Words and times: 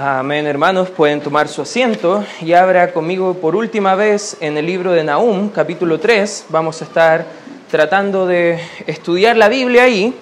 Amén, 0.00 0.46
hermanos, 0.46 0.90
pueden 0.90 1.20
tomar 1.20 1.48
su 1.48 1.62
asiento 1.62 2.24
y 2.40 2.52
abra 2.52 2.92
conmigo 2.92 3.34
por 3.34 3.56
última 3.56 3.96
vez 3.96 4.36
en 4.38 4.56
el 4.56 4.64
libro 4.64 4.92
de 4.92 5.02
Nahum, 5.02 5.48
capítulo 5.48 5.98
3. 5.98 6.46
Vamos 6.50 6.80
a 6.80 6.84
estar 6.84 7.26
tratando 7.68 8.24
de 8.24 8.60
estudiar 8.86 9.36
la 9.36 9.48
Biblia 9.48 9.82
ahí. 9.82 10.14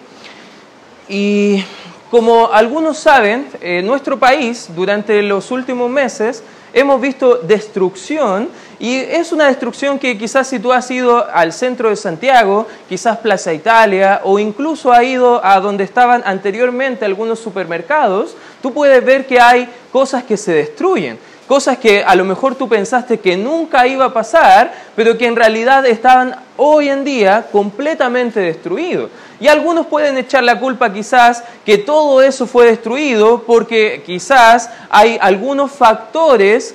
Y 1.11 1.63
como 2.11 2.51
algunos 2.51 2.97
saben, 2.97 3.49
en 3.61 3.87
nuestro 3.87 4.19
país 4.19 4.71
durante 4.75 5.23
los 5.23 5.51
últimos 5.51 5.91
meses 5.91 6.43
hemos 6.73 6.99
visto 6.99 7.37
destrucción 7.37 8.49
y 8.79 8.95
es 8.97 9.31
una 9.31 9.49
destrucción 9.49 9.99
que 9.99 10.17
quizás 10.17 10.49
si 10.49 10.59
tú 10.59 10.73
has 10.73 10.91
ido 10.91 11.27
al 11.31 11.53
centro 11.53 11.91
de 11.91 11.97
Santiago, 11.97 12.67
quizás 12.89 13.19
Plaza 13.19 13.53
Italia 13.53 14.23
o 14.25 14.39
incluso 14.39 14.91
ha 14.91 15.05
ido 15.05 15.45
a 15.45 15.61
donde 15.61 15.85
estaban 15.85 16.23
anteriormente 16.25 17.05
algunos 17.05 17.41
supermercados, 17.41 18.37
tú 18.63 18.73
puedes 18.73 19.05
ver 19.05 19.27
que 19.27 19.41
hay 19.41 19.69
cosas 19.93 20.25
que 20.25 20.37
se 20.37 20.53
destruyen. 20.53 21.19
Cosas 21.47 21.79
que 21.79 22.03
a 22.03 22.17
lo 22.17 22.25
mejor 22.25 22.57
tú 22.57 22.69
pensaste 22.69 23.21
que 23.21 23.37
nunca 23.37 23.87
iba 23.87 24.07
a 24.07 24.13
pasar, 24.13 24.75
pero 24.97 25.17
que 25.17 25.27
en 25.27 25.37
realidad 25.37 25.87
estaban 25.87 26.35
hoy 26.57 26.89
en 26.89 27.05
día 27.05 27.47
completamente 27.53 28.41
destruidos. 28.41 29.11
Y 29.39 29.47
algunos 29.47 29.87
pueden 29.87 30.19
echar 30.19 30.43
la 30.43 30.59
culpa 30.59 30.93
quizás 30.93 31.45
que 31.65 31.79
todo 31.79 32.21
eso 32.21 32.47
fue 32.47 32.67
destruido 32.67 33.43
porque 33.43 34.03
quizás 34.05 34.71
hay 34.91 35.19
algunos 35.21 35.71
factores 35.71 36.75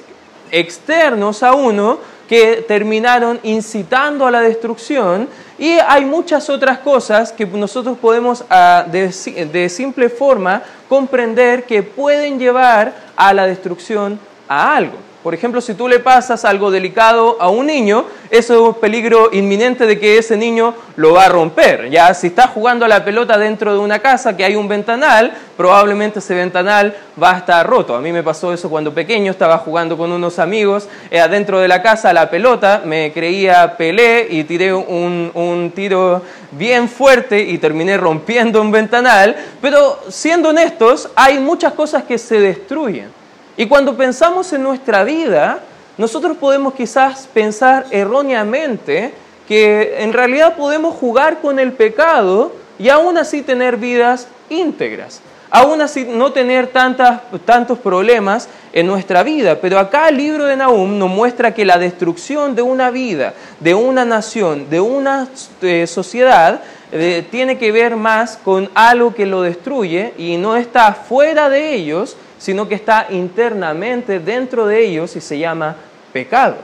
externos 0.52 1.44
a 1.44 1.54
uno 1.54 2.00
que 2.30 2.64
terminaron 2.66 3.42
incitando 3.44 4.26
a 4.26 4.32
la 4.32 4.40
destrucción 4.40 5.28
y 5.62 5.78
hay 5.88 6.06
muchas 6.06 6.50
otras 6.50 6.80
cosas 6.80 7.32
que 7.32 7.46
nosotros 7.46 7.96
podemos 7.96 8.44
ah, 8.50 8.84
de, 8.92 9.70
simple 9.70 10.10
forma 10.10 10.64
comprender 10.90 11.66
que 11.66 11.84
pueden 11.84 12.40
llevar 12.40 12.92
a 13.16 13.32
la 13.32 13.46
destrucción 13.46 14.20
a 14.48 14.76
algo. 14.76 14.98
Por 15.24 15.36
ejemplo, 15.36 15.62
si 15.62 15.76
tú 15.76 15.88
le 15.88 16.00
pasas 16.00 16.46
algo 16.46 16.72
delicado 16.72 17.38
a 17.40 17.50
un 17.50 17.68
niño, 17.68 18.06
eso 18.32 18.54
es 18.54 18.60
un 18.60 18.74
peligro 18.74 19.30
inminente 19.32 19.86
de 19.86 20.00
que 20.00 20.18
ese 20.18 20.36
niño 20.36 20.74
lo 20.96 21.14
va 21.14 21.26
a 21.26 21.30
romper. 21.30 21.92
Ya 21.92 22.12
si 22.16 22.28
está 22.28 22.48
jugando 22.48 22.86
a 22.86 22.88
la 22.88 23.06
pelota 23.06 23.38
dentro 23.38 23.74
de 23.74 23.80
una 23.80 24.00
casa 24.00 24.36
que 24.36 24.44
hay 24.44 24.56
un 24.56 24.68
ventanal, 24.68 25.32
probablemente 25.58 26.20
ese 26.20 26.34
ventanal 26.34 26.96
va 27.22 27.36
a 27.36 27.38
estar 27.38 27.68
roto. 27.68 27.96
A 27.96 28.02
mí 28.02 28.12
me 28.12 28.24
pasó 28.24 28.52
eso 28.52 28.68
cuando 28.68 28.96
pequeño, 28.96 29.32
estaba 29.32 29.60
jugando 29.60 29.96
con 29.96 30.12
unos 30.12 30.40
amigos 30.40 30.88
eh, 31.12 31.20
adentro 31.20 31.60
de 31.60 31.68
la 31.68 31.84
casa 31.84 32.14
la 32.14 32.30
pelota, 32.32 32.82
me 32.84 33.12
creía 33.14 33.78
pelé 33.78 34.28
y 34.28 34.44
tiré 34.46 34.74
un, 34.74 35.30
un 35.36 35.72
tiro 35.76 36.24
bien 36.52 36.90
fuerte 36.90 37.40
y 37.42 37.60
terminé 37.60 37.96
rompiendo 37.96 38.60
un 38.60 38.72
ventanal. 38.72 39.36
Pero 39.62 40.00
siendo 40.10 40.50
honestos, 40.50 41.10
hay 41.16 41.38
muchas 41.38 41.74
cosas 41.74 42.04
que 42.04 42.18
se 42.18 42.40
destruyen. 42.40 43.21
Y 43.58 43.68
cuando 43.68 43.96
pensamos 43.98 44.52
en 44.54 44.64
nuestra 44.64 45.04
vida, 45.04 45.60
nosotros 45.98 46.38
podemos 46.38 46.74
quizás 46.74 47.28
pensar 47.28 47.86
erróneamente 47.92 49.14
que 49.48 50.02
en 50.04 50.14
realidad 50.14 50.56
podemos 50.56 50.96
jugar 50.96 51.42
con 51.42 51.60
el 51.60 51.74
pecado 51.74 52.54
y 52.80 52.90
aún 52.90 53.18
así 53.18 53.42
tener 53.42 53.78
vidas 53.78 54.28
íntegras, 54.50 55.22
aún 55.50 55.82
así 55.82 56.06
no 56.06 56.32
tener 56.32 56.68
tantos 56.68 57.78
problemas 57.80 58.48
en 58.74 58.88
nuestra 58.88 59.24
vida. 59.24 59.60
Pero 59.60 59.78
acá 59.78 60.10
el 60.10 60.18
libro 60.18 60.46
de 60.46 60.56
Nahum 60.56 60.98
nos 60.98 61.10
muestra 61.10 61.54
que 61.54 61.66
la 61.66 61.78
destrucción 61.78 62.56
de 62.56 62.62
una 62.62 62.90
vida, 62.90 63.34
de 63.60 63.76
una 63.76 64.06
nación, 64.06 64.70
de 64.70 64.80
una 64.80 65.28
eh, 65.62 65.86
sociedad, 65.86 66.62
eh, 66.94 67.26
tiene 67.30 67.58
que 67.58 67.72
ver 67.72 67.96
más 67.96 68.38
con 68.38 68.70
algo 68.74 69.14
que 69.14 69.26
lo 69.26 69.42
destruye 69.42 70.14
y 70.18 70.38
no 70.38 70.56
está 70.56 70.94
fuera 70.94 71.50
de 71.50 71.74
ellos, 71.76 72.18
sino 72.42 72.68
que 72.68 72.74
está 72.74 73.06
internamente 73.12 74.20
dentro 74.20 74.66
de 74.66 74.84
ellos 74.84 75.16
y 75.16 75.22
se 75.22 75.38
llama 75.38 75.76
pecado. 76.12 76.56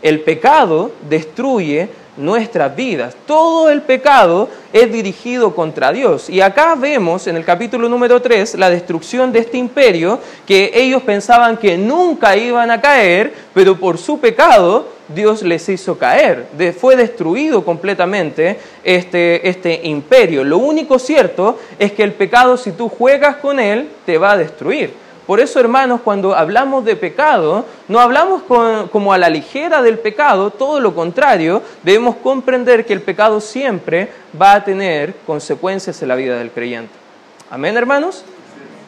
El 0.00 0.20
pecado 0.20 0.92
destruye 1.08 1.88
nuestras 2.16 2.76
vidas. 2.76 3.16
Todo 3.26 3.68
el 3.68 3.82
pecado 3.82 4.48
es 4.72 4.92
dirigido 4.92 5.52
contra 5.52 5.92
Dios. 5.92 6.30
Y 6.30 6.40
acá 6.40 6.76
vemos 6.76 7.26
en 7.26 7.36
el 7.36 7.44
capítulo 7.44 7.88
número 7.88 8.22
3 8.22 8.54
la 8.54 8.70
destrucción 8.70 9.32
de 9.32 9.40
este 9.40 9.58
imperio 9.58 10.20
que 10.46 10.70
ellos 10.72 11.02
pensaban 11.02 11.56
que 11.56 11.76
nunca 11.76 12.36
iban 12.36 12.70
a 12.70 12.80
caer, 12.80 13.34
pero 13.52 13.76
por 13.76 13.98
su 13.98 14.20
pecado 14.20 14.86
Dios 15.08 15.42
les 15.42 15.68
hizo 15.68 15.98
caer. 15.98 16.46
fue 16.80 16.94
destruido 16.94 17.64
completamente 17.64 18.58
este, 18.84 19.48
este 19.48 19.80
imperio. 19.88 20.44
Lo 20.44 20.58
único 20.58 21.00
cierto 21.00 21.58
es 21.80 21.90
que 21.90 22.04
el 22.04 22.12
pecado, 22.12 22.56
si 22.56 22.70
tú 22.70 22.88
juegas 22.88 23.38
con 23.38 23.58
él, 23.58 23.88
te 24.06 24.18
va 24.18 24.32
a 24.32 24.36
destruir. 24.36 25.05
Por 25.26 25.40
eso, 25.40 25.58
hermanos, 25.58 26.02
cuando 26.02 26.36
hablamos 26.36 26.84
de 26.84 26.94
pecado, 26.94 27.64
no 27.88 27.98
hablamos 27.98 28.42
como 28.44 29.12
a 29.12 29.18
la 29.18 29.28
ligera 29.28 29.82
del 29.82 29.98
pecado, 29.98 30.50
todo 30.50 30.78
lo 30.78 30.94
contrario, 30.94 31.62
debemos 31.82 32.14
comprender 32.16 32.86
que 32.86 32.92
el 32.92 33.02
pecado 33.02 33.40
siempre 33.40 34.08
va 34.40 34.54
a 34.54 34.64
tener 34.64 35.16
consecuencias 35.26 36.00
en 36.02 36.08
la 36.08 36.14
vida 36.14 36.38
del 36.38 36.52
creyente. 36.52 36.92
Amén, 37.50 37.76
hermanos. 37.76 38.24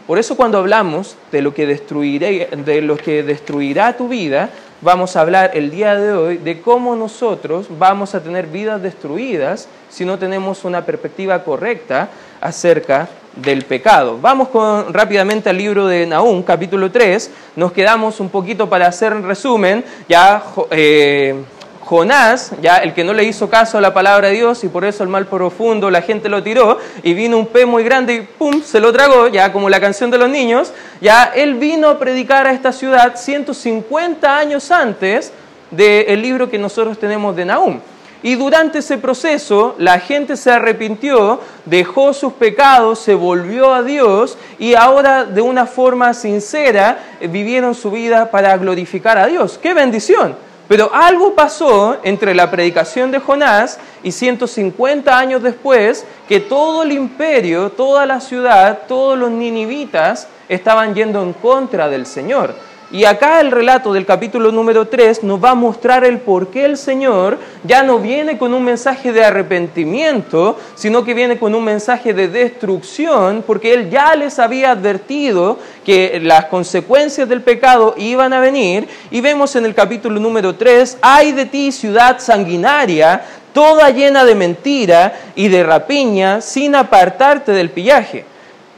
Por 0.07 0.19
eso 0.19 0.37
cuando 0.37 0.59
hablamos 0.59 1.17
de 1.33 1.43
lo 1.43 1.53
que, 1.53 1.67
de 1.67 2.83
lo 2.83 2.97
que 2.97 3.23
destruirá 3.25 3.97
tu 3.97 4.09
vida, 4.09 4.49
vamos 4.81 5.17
a 5.17 5.23
hablar 5.23 5.51
el 5.55 5.71
día 5.71 5.97
de 5.97 6.13
hoy 6.13 6.39
de 6.39 6.61
cómo 6.61 6.95
nosotros 6.95 7.67
vamos 7.79 8.15
a 8.15 8.23
tener 8.23 8.47
vidas 8.47 8.81
destruidas 8.81 9.69
si 9.91 10.05
no 10.05 10.19
tenemos 10.19 10.65
una 10.65 10.87
perspectiva 10.87 11.43
correcta 11.43 12.09
acerca 12.41 13.09
del 13.43 13.65
pecado. 13.65 14.19
Vamos 14.21 14.49
con, 14.49 14.93
rápidamente 14.93 15.49
al 15.49 15.57
libro 15.57 15.87
de 15.87 16.07
Nahum, 16.07 16.43
capítulo 16.43 16.91
3. 16.91 17.31
Nos 17.57 17.73
quedamos 17.73 18.21
un 18.21 18.29
poquito 18.29 18.69
para 18.69 18.87
hacer 18.87 19.15
un 19.15 19.23
resumen. 19.23 19.85
Ya 20.09 20.43
eh, 20.71 21.35
Jonás, 21.81 22.53
ya 22.61 22.79
el 22.79 22.93
que 22.93 23.05
no 23.05 23.15
le 23.15 23.25
hizo 23.25 23.49
caso 23.49 23.79
a 23.79 23.81
la 23.81 23.95
palabra 23.95 24.29
de 24.29 24.35
Dios 24.35 24.63
y 24.65 24.69
por 24.69 24.85
eso 24.85 25.03
el 25.03 25.09
mal 25.09 25.27
profundo 25.27 25.91
la 25.91 26.03
gente 26.03 26.29
lo 26.29 26.43
tiró 26.43 26.79
y 27.03 27.15
vino 27.15 27.39
un 27.39 27.47
pez 27.47 27.67
muy 27.67 27.83
grande 27.83 28.15
y 28.15 28.21
pum, 28.21 28.63
se 28.63 28.79
lo 28.79 28.93
tragó, 28.93 29.29
ya 29.29 29.53
como 29.53 29.71
la 29.71 29.81
canción 29.81 30.11
de 30.11 30.19
los 30.19 30.29
niños. 30.29 30.73
Ya 31.01 31.25
él 31.35 31.55
vino 31.55 31.89
a 31.89 31.99
predicar 31.99 32.47
a 32.47 32.53
esta 32.53 32.73
ciudad 32.73 33.17
150 33.17 34.37
años 34.37 34.71
antes 34.71 35.33
del 35.71 36.21
libro 36.21 36.51
que 36.51 36.59
nosotros 36.59 36.99
tenemos 36.99 37.37
de 37.37 37.45
Nahum. 37.45 37.81
Y 38.23 38.35
durante 38.35 38.81
ese 38.81 38.99
proceso 38.99 39.77
la 39.79 40.01
gente 40.01 40.37
se 40.37 40.51
arrepintió, 40.51 41.41
dejó 41.65 42.13
sus 42.13 42.33
pecados, 42.33 42.99
se 42.99 43.15
volvió 43.15 43.73
a 43.73 43.83
Dios 43.83 44.37
y 44.59 44.75
ahora 44.75 45.25
de 45.25 45.41
una 45.41 45.67
forma 45.67 46.13
sincera 46.15 46.99
eh, 47.21 47.29
vivieron 47.29 47.75
su 47.75 47.91
vida 47.91 48.31
para 48.31 48.57
glorificar 48.57 49.19
a 49.19 49.27
Dios. 49.27 49.59
¡Qué 49.63 49.73
bendición! 49.73 50.37
Pero 50.69 50.91
algo 50.93 51.35
pasó 51.35 51.97
entre 52.03 52.35
la 52.35 52.51
predicación 52.51 53.11
de 53.11 53.21
Jonás 53.21 53.79
y 54.03 54.13
150 54.13 55.17
años 55.17 55.43
después 55.43 56.05
que 56.29 56.41
todo 56.41 56.83
el 56.83 56.93
imperio, 56.93 57.71
toda 57.71 58.05
la 58.05 58.21
ciudad, 58.21 58.81
todos 58.87 59.19
los 59.19 59.31
ninivitas 59.31 60.29
estaban 60.49 60.95
yendo 60.95 61.23
en 61.23 61.33
contra 61.33 61.89
del 61.89 62.05
Señor. 62.05 62.55
Y 62.91 63.05
acá 63.05 63.43
el 63.43 63.51
relato 63.51 63.93
del 63.93 64.07
capítulo 64.07 64.51
número 64.51 64.89
3 64.89 65.23
nos 65.23 65.45
va 65.45 65.51
a 65.51 65.55
mostrar 65.55 66.07
el 66.07 66.21
por 66.21 66.49
qué 66.49 66.65
el 66.65 66.79
Señor 66.79 67.39
ya 67.65 67.83
no 67.83 67.99
viene 67.99 68.39
con 68.39 68.55
un 68.55 68.65
mensaje 68.65 69.13
de 69.13 69.23
arrepentimiento, 69.23 70.59
sino 70.75 71.05
que 71.05 71.13
viene 71.13 71.39
con 71.39 71.55
un 71.55 71.65
mensaje 71.65 72.15
de 72.15 72.29
destrucción, 72.29 73.45
porque 73.47 73.75
Él 73.75 73.91
ya 73.91 74.15
les 74.15 74.39
había 74.39 74.71
advertido 74.71 75.59
que 75.85 76.19
las 76.23 76.47
consecuencias 76.47 77.29
del 77.29 77.43
pecado 77.43 77.95
iban 77.99 78.33
a 78.33 78.41
venir. 78.41 78.89
Y 79.11 79.21
vemos 79.21 79.55
en 79.57 79.67
el 79.67 79.75
capítulo 79.75 80.19
número 80.19 80.55
3, 80.55 80.97
ay 81.03 81.33
de 81.33 81.45
ti 81.45 81.73
ciudad 81.73 82.19
sanguinaria, 82.21 83.23
toda 83.53 83.91
llena 83.91 84.25
de 84.25 84.35
mentira 84.35 85.13
y 85.35 85.49
de 85.49 85.63
rapiña, 85.63 86.41
sin 86.41 86.75
apartarte 86.75 87.53
del 87.53 87.69
pillaje 87.69 88.25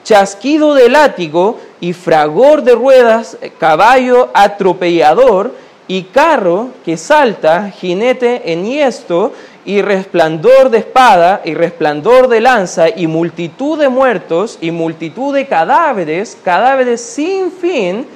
chasquido 0.02 0.74
de 0.74 0.88
látigo 0.88 1.60
y 1.80 1.92
fragor 1.92 2.62
de 2.62 2.74
ruedas, 2.74 3.38
caballo 3.58 4.30
atropellador 4.34 5.54
y 5.88 6.04
carro 6.04 6.68
que 6.84 6.96
salta, 6.96 7.70
jinete 7.70 8.52
enhiesto 8.52 9.32
y 9.64 9.82
resplandor 9.82 10.70
de 10.70 10.78
espada 10.78 11.42
y 11.44 11.54
resplandor 11.54 12.28
de 12.28 12.40
lanza 12.40 12.88
y 12.88 13.06
multitud 13.06 13.78
de 13.78 13.88
muertos 13.88 14.58
y 14.60 14.70
multitud 14.70 15.34
de 15.34 15.46
cadáveres, 15.46 16.38
cadáveres 16.44 17.00
sin 17.00 17.50
fin, 17.50 18.06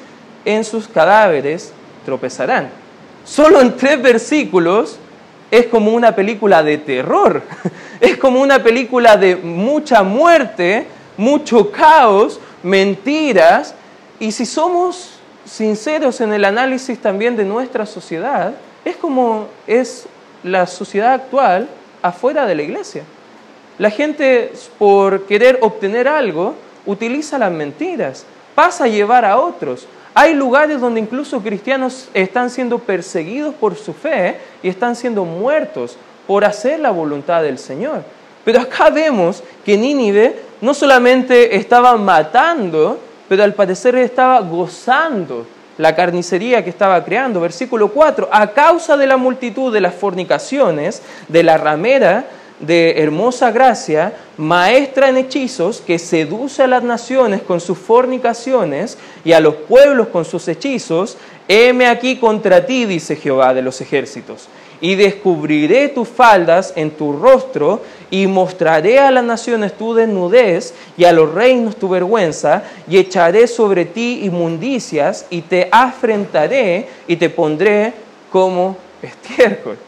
en 0.45 0.65
sus 0.65 0.87
cadáveres 0.89 1.73
tropezarán. 2.05 2.69
Solo 3.25 3.61
en 3.61 3.77
tres 3.77 4.01
versículos 4.01 4.99
es 5.51 5.67
como 5.67 5.93
una 5.93 6.15
película 6.15 6.63
de 6.63 6.79
terror, 6.79 7.43
es 8.01 8.17
como 8.17 8.41
una 8.41 8.63
película 8.63 9.17
de 9.17 9.37
mucha 9.37 10.03
muerte, 10.03 10.87
mucho 11.17 11.71
caos, 11.71 12.41
mentiras, 12.65 13.75
y 14.19 14.33
si 14.33 14.47
somos 14.47 15.21
sinceros 15.45 16.21
en 16.21 16.33
el 16.33 16.45
análisis 16.45 16.99
también 16.99 17.37
de 17.37 17.45
nuestra 17.45 17.87
sociedad, 17.87 18.55
es 18.85 18.97
como 18.97 19.47
es 19.67 20.07
la 20.43 20.67
sociedad 20.67 21.13
actual 21.13 21.69
afuera 22.03 22.47
de 22.47 22.55
la 22.55 22.63
iglesia. 22.63 23.05
La 23.79 23.91
gente, 23.91 24.53
por 24.79 25.27
querer 25.27 25.59
obtener 25.61 26.09
algo, 26.09 26.55
utiliza 26.87 27.39
las 27.39 27.53
mentiras, 27.53 28.25
pasa 28.55 28.85
a 28.85 28.89
llevar 28.89 29.25
a 29.25 29.39
otros. 29.39 29.87
Hay 30.15 30.33
lugares 30.35 30.81
donde 30.81 31.01
incluso 31.01 31.43
cristianos 31.43 32.09
están 32.15 32.49
siendo 32.49 32.79
perseguidos 32.79 33.55
por 33.55 33.77
su 33.77 33.93
fe 33.93 34.39
y 34.63 34.69
están 34.69 34.97
siendo 34.97 35.25
muertos 35.25 35.97
por 36.27 36.45
hacer 36.45 36.81
la 36.81 36.91
voluntad 36.91 37.43
del 37.43 37.59
Señor. 37.59 38.05
Pero 38.45 38.61
acá 38.61 38.91
vemos 38.91 39.43
que 39.65 39.77
Nínive 39.77 40.37
no 40.61 40.75
solamente 40.75 41.57
estaba 41.57 41.97
matando, 41.97 42.99
pero 43.29 43.43
al 43.43 43.55
parecer 43.55 43.97
estaba 43.97 44.41
gozando 44.41 45.47
la 45.79 45.95
carnicería 45.95 46.63
que 46.63 46.71
estaba 46.71 47.05
creando. 47.05 47.41
Versículo 47.41 47.89
4, 47.89 48.29
a 48.31 48.51
causa 48.53 48.97
de 48.97 49.07
la 49.07 49.17
multitud 49.17 49.73
de 49.73 49.81
las 49.81 49.95
fornicaciones, 49.95 51.03
de 51.29 51.43
la 51.43 51.59
ramera 51.59 52.27
de 52.61 53.03
hermosa 53.03 53.51
gracia, 53.51 54.13
maestra 54.37 55.09
en 55.09 55.17
hechizos, 55.17 55.81
que 55.81 55.99
seduce 55.99 56.63
a 56.63 56.69
las 56.69 56.85
naciones 56.85 57.43
con 57.43 57.61
sus 57.61 57.77
fornicaciones 57.77 58.97
y 59.25 59.33
a 59.33 59.41
los 59.41 59.55
pueblos 59.55 60.09
con 60.09 60.25
sus 60.25 60.47
hechizos, 60.47 61.17
heme 61.49 61.87
aquí 61.87 62.17
contra 62.17 62.65
ti, 62.65 62.87
dice 62.87 63.17
Jehová 63.17 63.53
de 63.55 63.63
los 63.63 63.81
ejércitos 63.81 64.49
y 64.85 64.97
descubriré 64.97 65.89
tus 65.89 66.07
faldas 66.07 66.75
en 66.77 66.91
tu 66.91 67.15
rostro 67.15 67.81
y 68.11 68.27
mostraré 68.27 68.99
a 68.99 69.11
las 69.11 69.25
naciones 69.25 69.73
tu 69.73 69.95
desnudez 69.95 70.75
y 70.99 71.05
a 71.05 71.13
los 71.13 71.33
reinos 71.33 71.77
tu 71.77 71.89
vergüenza 71.89 72.65
y 72.87 72.99
echaré 72.99 73.47
sobre 73.47 73.87
ti 73.87 74.21
inmundicias 74.25 75.25
y 75.31 75.41
te 75.41 75.71
afrentaré 75.73 76.87
y 77.09 77.17
te 77.17 77.31
pondré 77.31 77.95
como 78.31 78.77
estiércol. 79.01 79.79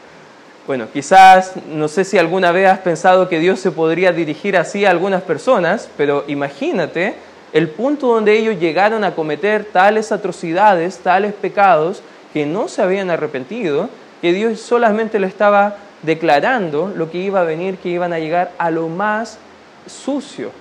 Bueno, 0.65 0.87
quizás, 0.91 1.53
no 1.69 1.87
sé 1.87 2.03
si 2.03 2.17
alguna 2.17 2.51
vez 2.51 2.67
has 2.67 2.79
pensado 2.79 3.29
que 3.29 3.37
Dios 3.37 3.59
se 3.59 3.69
podría 3.69 4.11
dirigir 4.11 4.57
así 4.57 4.83
a 4.83 4.89
algunas 4.89 5.21
personas, 5.21 5.87
pero 5.95 6.23
imagínate 6.27 7.13
el 7.53 7.69
punto 7.69 8.07
donde 8.07 8.35
ellos 8.35 8.59
llegaron 8.59 9.03
a 9.03 9.13
cometer 9.13 9.63
tales 9.65 10.11
atrocidades, 10.11 10.97
tales 10.97 11.33
pecados, 11.33 12.01
que 12.33 12.47
no 12.47 12.67
se 12.67 12.81
habían 12.81 13.11
arrepentido 13.11 13.89
que 14.21 14.33
Dios 14.33 14.59
solamente 14.59 15.19
le 15.19 15.27
estaba 15.27 15.77
declarando 16.01 16.93
lo 16.95 17.09
que 17.11 17.17
iba 17.17 17.41
a 17.41 17.43
venir, 17.43 17.77
que 17.77 17.89
iban 17.89 18.13
a 18.13 18.19
llegar 18.19 18.51
a 18.57 18.71
lo 18.71 18.87
más 18.87 19.39
sucio 19.85 20.51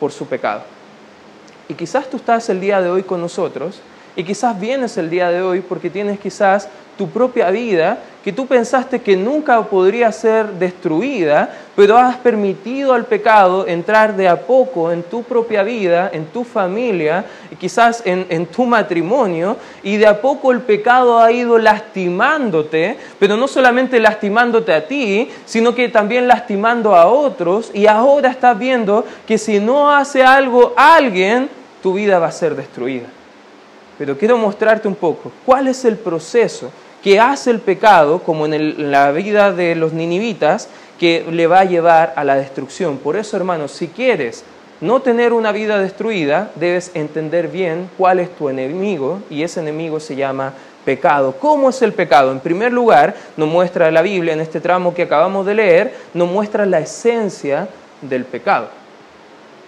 por 0.00 0.12
su 0.12 0.26
pecado. 0.26 0.62
Y 1.68 1.74
quizás 1.74 2.08
tú 2.08 2.18
estás 2.18 2.48
el 2.50 2.60
día 2.60 2.80
de 2.80 2.90
hoy 2.90 3.02
con 3.02 3.20
nosotros 3.20 3.80
y 4.16 4.24
quizás 4.24 4.58
vienes 4.58 4.96
el 4.96 5.10
día 5.10 5.30
de 5.30 5.42
hoy 5.42 5.60
porque 5.60 5.90
tienes 5.90 6.20
quizás 6.20 6.68
tu 6.96 7.08
propia 7.08 7.50
vida 7.50 7.98
que 8.24 8.32
tú 8.32 8.46
pensaste 8.46 9.02
que 9.02 9.18
nunca 9.18 9.62
podría 9.64 10.10
ser 10.10 10.46
destruida, 10.52 11.54
pero 11.76 11.98
has 11.98 12.16
permitido 12.16 12.94
al 12.94 13.04
pecado 13.04 13.66
entrar 13.66 14.16
de 14.16 14.28
a 14.28 14.40
poco 14.40 14.90
en 14.90 15.02
tu 15.02 15.22
propia 15.22 15.62
vida, 15.62 16.08
en 16.10 16.24
tu 16.24 16.42
familia, 16.42 17.26
quizás 17.60 18.00
en, 18.06 18.24
en, 18.30 18.46
tu 18.46 18.64
matrimonio, 18.64 19.58
y 19.82 19.98
de 19.98 20.06
a 20.06 20.22
poco 20.22 20.52
el 20.52 20.62
pecado 20.62 21.20
ha 21.20 21.30
ido 21.32 21.58
lastimándote, 21.58 22.96
pero 23.18 23.36
no 23.36 23.46
solamente 23.46 24.00
lastimándote 24.00 24.72
a 24.72 24.88
ti, 24.88 25.28
sino 25.44 25.74
que 25.74 25.90
también 25.90 26.26
lastimando 26.26 26.96
a 26.96 27.04
otros, 27.08 27.70
y 27.74 27.86
ahora 27.86 28.30
estás 28.30 28.58
viendo 28.58 29.04
que 29.26 29.36
si 29.36 29.60
no 29.60 29.94
hace 29.94 30.24
algo 30.24 30.72
alguien, 30.78 31.50
tu 31.82 31.92
vida 31.92 32.18
va 32.18 32.28
a 32.28 32.32
ser 32.32 32.56
destruida. 32.56 33.08
Pero 33.98 34.16
quiero 34.16 34.38
mostrarte 34.38 34.88
un 34.88 34.94
poco 34.94 35.30
cuál 35.44 35.68
es 35.68 35.84
el 35.84 35.98
proceso 35.98 36.70
que 37.04 37.20
hace 37.20 37.50
el 37.50 37.60
pecado, 37.60 38.20
como 38.20 38.46
en, 38.46 38.90
la 38.90 39.12
vida 39.12 39.52
de 39.52 39.74
los 39.74 39.92
ninivitas, 39.92 40.70
que 40.98 41.22
le 41.30 41.46
va 41.46 41.60
a 41.60 41.64
llevar 41.66 42.14
a 42.16 42.24
la 42.24 42.34
destrucción. 42.34 42.96
Por 42.96 43.16
eso, 43.16 43.36
hermanos, 43.36 43.72
si 43.72 43.88
quieres 43.88 44.42
no 44.80 45.02
tener 45.02 45.34
una 45.34 45.52
vida 45.52 45.78
destruida, 45.78 46.50
debes 46.54 46.92
entender 46.94 47.48
bien 47.48 47.90
cuál 47.98 48.20
es 48.20 48.34
tu 48.34 48.48
enemigo 48.48 49.20
y 49.28 49.42
ese 49.42 49.60
enemigo 49.60 50.00
se 50.00 50.16
llama 50.16 50.54
pecado. 50.86 51.36
¿Cómo 51.38 51.68
es 51.68 51.82
el 51.82 51.92
pecado? 51.92 52.32
En 52.32 52.40
primer 52.40 52.72
lugar, 52.72 53.14
nos 53.36 53.50
muestra 53.50 53.90
la 53.90 54.00
Biblia 54.00 54.32
en 54.32 54.40
este 54.40 54.62
tramo 54.62 54.94
que 54.94 55.02
acabamos 55.02 55.44
de 55.44 55.56
leer, 55.56 55.94
nos 56.14 56.30
muestra 56.30 56.64
la 56.64 56.80
esencia 56.80 57.68
del 58.00 58.24
pecado. 58.24 58.70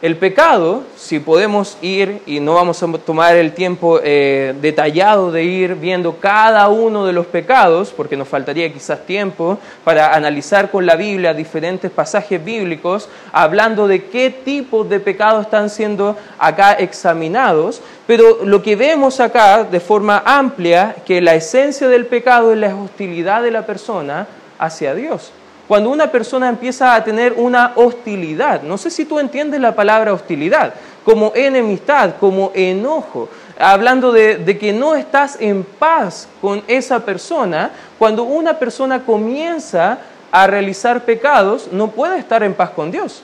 El 0.03 0.19
pecado, 0.19 0.83
si 0.95 1.21
podemos 1.21 1.79
ir, 1.81 2.21
y 2.27 2.39
no 2.39 2.53
vamos 2.53 2.83
a 2.83 2.93
tomar 2.99 3.35
el 3.35 3.53
tiempo 3.53 3.99
eh, 4.05 4.55
detallado 4.61 5.33
de 5.33 5.45
ir 5.45 5.75
viendo 5.75 6.17
cada 6.17 6.69
uno 6.69 7.07
de 7.07 7.15
los 7.15 7.25
pecados, 7.25 7.95
porque 7.97 8.15
nos 8.15 8.29
faltaría 8.29 8.71
quizás 8.71 9.07
tiempo 9.07 9.59
para 9.85 10.15
analizar 10.15 10.71
con 10.71 10.85
la 10.85 10.97
Biblia 10.97 11.33
diferentes 11.33 11.91
pasajes 11.91 12.45
bíblicos, 12.45 13.09
hablando 13.33 13.89
de 13.89 14.05
qué 14.05 14.29
tipos 14.29 14.87
de 14.87 15.01
pecados 15.01 15.47
están 15.47 15.71
siendo 15.71 16.15
acá 16.39 16.75
examinados, 16.75 17.81
pero 18.07 18.45
lo 18.45 18.63
que 18.63 18.77
vemos 18.77 19.19
acá 19.19 19.65
de 19.65 19.81
forma 19.81 20.23
amplia, 20.27 20.95
que 21.07 21.23
la 21.23 21.35
esencia 21.37 21.89
del 21.89 22.05
pecado 22.05 22.53
es 22.53 22.59
la 22.59 22.77
hostilidad 22.77 23.43
de 23.43 23.51
la 23.51 23.65
persona 23.65 24.27
hacia 24.59 24.95
Dios 24.95 25.33
cuando 25.69 25.91
una 25.91 26.11
persona 26.11 26.49
empieza 26.49 26.95
a 26.95 27.03
tener 27.03 27.35
una 27.37 27.73
hostilidad, 27.75 28.63
no 28.63 28.79
sé 28.79 28.91
si 28.91 29.05
tú 29.05 29.19
entiendes 29.19 29.61
la 29.61 29.75
palabra 29.75 30.13
hostilidad, 30.13 30.75
como 31.05 31.33
enemistad, 31.35 32.15
como 32.21 32.53
enojo, 32.55 33.29
hablando 33.59 34.13
de, 34.13 34.59
que 34.59 34.73
no 34.73 34.95
estás 34.95 35.39
en 35.41 35.65
paz 35.65 36.29
con 36.41 36.63
esa 36.67 37.01
persona, 37.01 37.71
cuando 37.99 38.25
una 38.25 38.59
persona 38.59 39.05
comienza 39.05 39.99
a 40.31 40.47
realizar 40.47 41.05
pecados, 41.05 41.69
no 41.73 41.89
puede 41.89 42.19
estar 42.19 42.43
en 42.43 42.55
paz 42.55 42.71
con 42.71 42.91
Dios. 42.91 43.23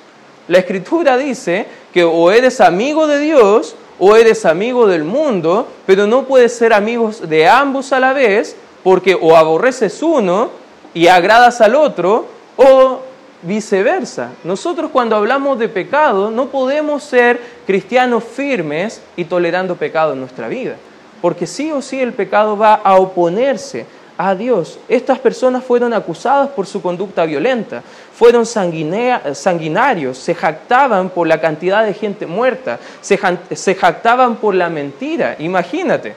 La 0.49 0.59
escritura 0.59 1.17
dice 1.17 1.67
que 1.93 2.05
o 2.05 2.31
eres 2.31 2.61
amigo 2.61 3.07
de 3.07 3.19
Dios 3.19 3.77
o 3.99 4.17
eres 4.17 4.45
amigo 4.47 4.87
del 4.87 5.05
mundo, 5.05 5.69
pero 5.87 6.07
no 6.07 6.25
puedes 6.25 6.57
ser 6.57 6.73
amigos 6.73 7.29
de 7.29 7.49
ambos 7.49 7.93
a 7.93 8.01
la 8.01 8.13
vez, 8.13 8.57
porque 8.83 9.17
o 9.21 9.37
aborreces 9.37 10.03
uno 10.03 10.51
y 10.95 11.07
agradas 11.07 11.61
al 11.61 11.75
otro, 11.75 12.27
o 12.57 13.01
viceversa. 13.43 14.31
Nosotros 14.45 14.91
cuando 14.93 15.17
hablamos 15.17 15.59
de 15.59 15.69
pecado 15.69 16.31
no 16.31 16.47
podemos 16.47 17.03
ser 17.03 17.41
cristianos 17.67 18.25
firmes 18.25 19.03
y 19.17 19.25
tolerando 19.25 19.77
pecado 19.77 20.13
en 20.13 20.21
nuestra 20.21 20.49
vida, 20.49 20.77
porque 21.21 21.47
sí 21.47 21.73
o 21.73 21.83
sí 21.83 22.01
el 22.01 22.13
pecado 22.13 22.57
va 22.57 22.75
a 22.75 22.97
oponerse 22.97 23.87
a 24.17 24.35
Dios. 24.35 24.79
Estas 24.89 25.19
personas 25.19 25.65
fueron 25.65 25.93
acusadas 25.93 26.51
por 26.51 26.67
su 26.67 26.81
conducta 26.81 27.25
violenta, 27.25 27.83
fueron 28.15 28.47
sanguinarios, 28.47 30.19
se 30.19 30.35
jactaban 30.35 31.11
por 31.11 31.27
la 31.27 31.41
cantidad 31.41 31.85
de 31.85 31.95
gente 31.95 32.27
muerta, 32.27 32.79
se, 33.01 33.19
se 33.55 33.75
jactaban 33.75 34.37
por 34.37 34.55
la 34.55 34.69
mentira. 34.69 35.35
Imagínate, 35.39 36.15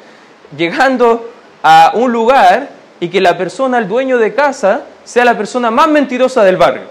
llegando 0.56 1.32
a 1.63 1.94
un 1.96 2.12
lugar 2.12 2.70
y 3.00 3.10
que 3.10 3.22
la 3.22 3.38
persona, 3.38 3.78
el 3.78 3.88
dueño 3.88 4.18
de 4.18 4.34
casa, 4.34 4.84
sea 5.04 5.25
la 5.25 5.38
persona 5.38 5.72
más 5.72 5.88
mentirosa 5.88 6.44
del 6.44 6.58
barrio 6.58 6.84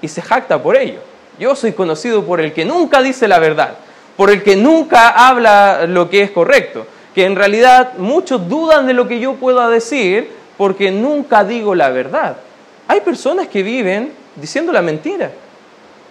y 0.00 0.08
se 0.08 0.22
jacta 0.22 0.62
por 0.62 0.76
ello. 0.76 1.00
Yo 1.38 1.54
soy 1.54 1.72
conocido 1.72 2.24
por 2.24 2.40
el 2.40 2.52
que 2.52 2.64
nunca 2.64 3.02
dice 3.02 3.28
la 3.28 3.38
verdad, 3.38 3.74
por 4.16 4.30
el 4.30 4.42
que 4.42 4.56
nunca 4.56 5.10
habla 5.10 5.86
lo 5.86 6.10
que 6.10 6.22
es 6.22 6.30
correcto, 6.30 6.86
que 7.14 7.24
en 7.24 7.36
realidad 7.36 7.94
muchos 7.98 8.48
dudan 8.48 8.86
de 8.86 8.92
lo 8.92 9.08
que 9.08 9.20
yo 9.20 9.34
pueda 9.34 9.68
decir 9.68 10.30
porque 10.56 10.90
nunca 10.90 11.44
digo 11.44 11.74
la 11.74 11.90
verdad. 11.90 12.36
Hay 12.88 13.00
personas 13.00 13.48
que 13.48 13.62
viven 13.62 14.12
diciendo 14.36 14.72
la 14.72 14.82
mentira 14.82 15.30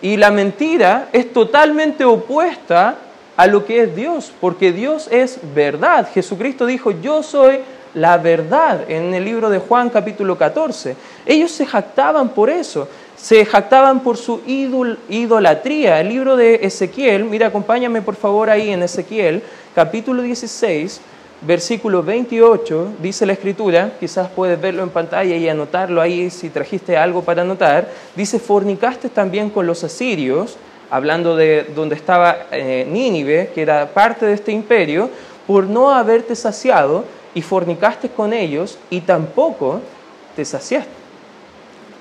y 0.01 0.17
la 0.17 0.31
mentira 0.31 1.09
es 1.11 1.33
totalmente 1.33 2.05
opuesta 2.05 2.95
a 3.35 3.47
lo 3.47 3.65
que 3.65 3.83
es 3.83 3.95
Dios, 3.95 4.31
porque 4.39 4.71
Dios 4.71 5.07
es 5.11 5.39
verdad. 5.53 6.09
Jesucristo 6.11 6.65
dijo, 6.65 6.91
yo 6.91 7.21
soy 7.21 7.59
la 7.93 8.17
verdad 8.17 8.89
en 8.89 9.13
el 9.13 9.25
libro 9.25 9.49
de 9.49 9.59
Juan 9.59 9.89
capítulo 9.89 10.37
14. 10.37 10.95
Ellos 11.25 11.51
se 11.51 11.65
jactaban 11.65 12.29
por 12.29 12.49
eso, 12.49 12.87
se 13.15 13.45
jactaban 13.45 14.01
por 14.01 14.17
su 14.17 14.41
idolatría. 14.45 15.99
El 16.01 16.09
libro 16.09 16.37
de 16.37 16.59
Ezequiel, 16.61 17.25
mira, 17.25 17.47
acompáñame 17.47 18.01
por 18.01 18.15
favor 18.15 18.49
ahí 18.49 18.69
en 18.69 18.83
Ezequiel 18.83 19.41
capítulo 19.73 20.23
16, 20.23 21.01
versículo 21.41 22.01
28, 22.01 22.93
dice 22.99 23.25
la 23.25 23.33
escritura, 23.33 23.91
quizás 23.99 24.27
puedes 24.35 24.59
verlo 24.59 24.81
en 24.81 24.89
pantalla 24.89 25.35
y 25.35 25.47
anotarlo 25.47 26.01
ahí 26.01 26.29
si 26.29 26.49
trajiste 26.49 26.97
algo 26.97 27.21
para 27.23 27.43
anotar, 27.43 27.87
dice, 28.15 28.39
fornicaste 28.39 29.09
también 29.09 29.51
con 29.51 29.67
los 29.67 29.83
asirios, 29.83 30.57
hablando 30.89 31.35
de 31.35 31.67
donde 31.75 31.95
estaba 31.95 32.47
eh, 32.51 32.87
Nínive, 32.89 33.51
que 33.53 33.61
era 33.61 33.87
parte 33.87 34.25
de 34.25 34.33
este 34.33 34.51
imperio, 34.51 35.09
por 35.45 35.65
no 35.65 35.91
haberte 35.91 36.35
saciado 36.35 37.05
y 37.33 37.41
fornicaste 37.41 38.09
con 38.09 38.33
ellos 38.33 38.77
y 38.89 39.01
tampoco 39.01 39.81
te 40.35 40.45
saciaste. 40.45 40.91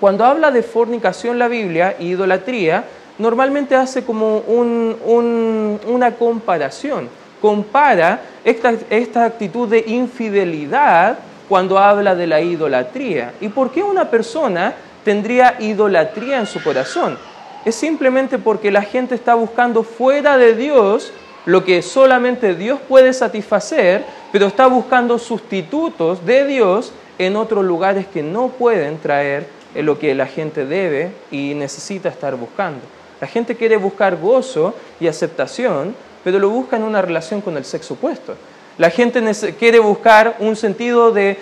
Cuando 0.00 0.24
habla 0.24 0.50
de 0.50 0.62
fornicación 0.62 1.38
la 1.38 1.48
Biblia 1.48 1.96
y 1.98 2.08
idolatría, 2.08 2.84
normalmente 3.18 3.74
hace 3.74 4.04
como 4.04 4.38
una 4.40 6.12
comparación. 6.12 7.08
Compara 7.40 8.20
esta, 8.44 8.74
esta 8.90 9.24
actitud 9.24 9.68
de 9.68 9.84
infidelidad 9.86 11.18
cuando 11.48 11.78
habla 11.78 12.14
de 12.14 12.26
la 12.26 12.40
idolatría. 12.40 13.32
¿Y 13.40 13.48
por 13.48 13.70
qué 13.70 13.82
una 13.82 14.10
persona 14.10 14.74
tendría 15.04 15.56
idolatría 15.60 16.38
en 16.38 16.46
su 16.46 16.62
corazón? 16.62 17.18
Es 17.64 17.74
simplemente 17.74 18.38
porque 18.38 18.70
la 18.70 18.82
gente 18.82 19.14
está 19.14 19.34
buscando 19.34 19.82
fuera 19.82 20.36
de 20.36 20.54
Dios 20.54 21.12
lo 21.46 21.64
que 21.64 21.80
solamente 21.80 22.54
Dios 22.54 22.78
puede 22.86 23.12
satisfacer, 23.12 24.04
pero 24.32 24.46
está 24.46 24.66
buscando 24.66 25.18
sustitutos 25.18 26.26
de 26.26 26.44
Dios 26.44 26.92
en 27.18 27.36
otros 27.36 27.64
lugares 27.64 28.06
que 28.06 28.22
no 28.22 28.48
pueden 28.48 28.98
traer 28.98 29.46
lo 29.74 29.98
que 29.98 30.14
la 30.14 30.26
gente 30.26 30.66
debe 30.66 31.12
y 31.30 31.54
necesita 31.54 32.08
estar 32.08 32.36
buscando. 32.36 32.80
La 33.20 33.26
gente 33.26 33.56
quiere 33.56 33.76
buscar 33.76 34.16
gozo 34.16 34.74
y 35.00 35.06
aceptación, 35.06 35.94
pero 36.24 36.38
lo 36.38 36.50
busca 36.50 36.76
en 36.76 36.82
una 36.82 37.00
relación 37.00 37.40
con 37.40 37.56
el 37.56 37.64
sexo 37.64 37.94
opuesto. 37.94 38.34
La 38.78 38.90
gente 38.90 39.22
quiere 39.58 39.78
buscar 39.78 40.36
un 40.38 40.54
sentido 40.54 41.10
de, 41.10 41.38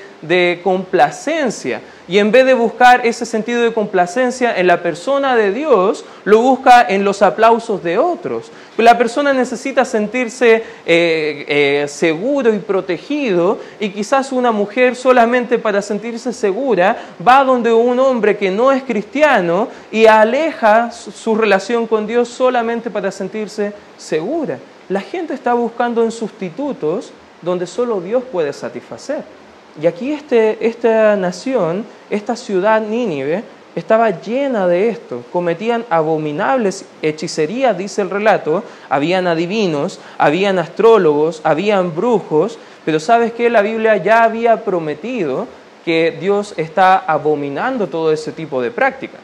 complacencia 0.63 1.83
y 2.09 2.19
en 2.19 2.31
vez 2.31 2.47
de 2.47 2.55
buscar 2.55 3.05
ese 3.05 3.27
sentido 3.27 3.61
de 3.63 3.75
complacencia 3.75 4.57
en 4.57 4.67
la 4.69 4.83
persona 4.83 5.37
de 5.37 5.53
Dios, 5.53 6.05
lo 6.25 6.41
busca 6.41 6.87
en 6.89 7.05
los 7.05 7.21
aplausos 7.23 7.83
de 7.83 7.99
otros. 7.99 8.51
La 8.79 8.97
persona 8.97 9.33
necesita 9.33 9.85
sentirse 9.85 10.63
eh, 10.87 11.45
eh, 11.47 11.87
seguro 11.89 12.55
y 12.55 12.59
protegido 12.59 13.59
y 13.81 13.91
quizás 13.91 14.33
una 14.33 14.53
mujer 14.53 14.97
solamente 14.97 15.59
para 15.59 15.83
sentirse 15.83 16.33
segura 16.33 16.97
va 17.27 17.45
donde 17.45 17.73
un 17.73 17.99
hombre 17.99 18.37
que 18.37 18.51
no 18.51 18.71
es 18.71 18.83
cristiano 18.83 19.69
y 19.91 20.07
aleja 20.07 20.91
su 20.91 21.35
relación 21.35 21.87
con 21.87 22.07
Dios 22.07 22.29
solamente 22.29 22.91
para 22.91 23.11
sentirse 23.11 23.73
segura. 23.99 24.59
La 24.89 25.01
gente 25.01 25.35
está 25.35 25.55
buscando 25.55 26.03
en 26.05 26.13
sustitutos 26.13 27.13
donde 27.45 27.67
solo 27.67 28.01
Dios 28.01 28.23
puede 28.31 28.53
satisfacer. 28.53 29.23
Y 29.81 29.87
aquí 29.87 30.13
este, 30.13 30.67
esta 30.67 31.17
nación, 31.17 31.85
esta 32.11 32.37
ciudad 32.37 32.81
Nínive, 32.81 33.43
estaba 33.75 34.11
llena 34.11 34.69
de 34.69 34.89
esto. 34.89 35.23
Cometían 35.33 35.85
abominables 35.91 36.85
hechicerías, 37.03 37.77
dice 37.77 38.03
el 38.03 38.11
relato. 38.11 38.63
Habían 38.89 39.27
adivinos, 39.27 39.99
habían 40.17 40.59
astrólogos, 40.59 41.41
habían 41.45 41.95
brujos. 41.95 42.59
Pero 42.85 43.01
sabes 43.01 43.33
que 43.33 43.51
la 43.51 43.63
Biblia 43.63 43.97
ya 43.97 44.23
había 44.23 44.65
prometido 44.65 45.49
que 45.85 46.17
Dios 46.21 46.55
está 46.57 46.97
abominando 46.97 47.89
todo 47.89 48.13
ese 48.13 48.33
tipo 48.33 48.63
de 48.63 48.71
práctica. 48.71 49.19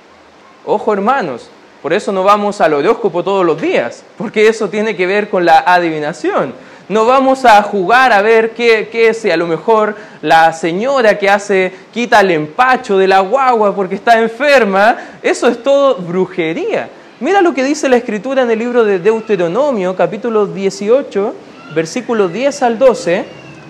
Ojo 0.67 0.93
hermanos, 0.93 1.49
por 1.83 1.93
eso 1.93 2.12
no 2.12 2.23
vamos 2.23 2.61
al 2.61 2.75
horóscopo 2.75 3.23
todos 3.23 3.47
los 3.47 3.61
días, 3.61 4.05
porque 4.19 4.49
eso 4.49 4.69
tiene 4.69 4.95
que 4.95 5.07
ver 5.07 5.31
con 5.31 5.45
la 5.45 5.61
adivinación. 5.61 6.53
No 6.90 7.06
vamos 7.06 7.44
a 7.44 7.62
jugar 7.62 8.12
a 8.12 8.20
ver 8.20 8.50
qué, 8.50 8.88
qué 8.90 9.32
a 9.32 9.37
lo 9.37 9.47
mejor 9.47 9.94
la 10.23 10.52
señora 10.52 11.16
que 11.20 11.30
hace, 11.30 11.73
quita 11.94 12.18
el 12.18 12.32
empacho 12.32 12.99
de 12.99 13.06
la 13.06 13.20
guagua 13.20 13.76
porque 13.76 13.94
está 13.94 14.18
enferma. 14.18 14.97
Eso 15.23 15.47
es 15.47 15.62
todo 15.62 15.94
brujería. 15.94 16.90
Mira 17.20 17.42
lo 17.42 17.54
que 17.54 17.62
dice 17.62 17.88
la 17.88 17.97
escritura 17.97 18.42
en 18.42 18.50
el 18.50 18.59
libro 18.59 18.82
de 18.82 18.99
Deuteronomio, 18.99 19.94
capítulo 19.94 20.47
18, 20.47 21.32
versículos 21.76 22.32
10 22.32 22.62
al 22.64 22.80
12. 22.80 23.25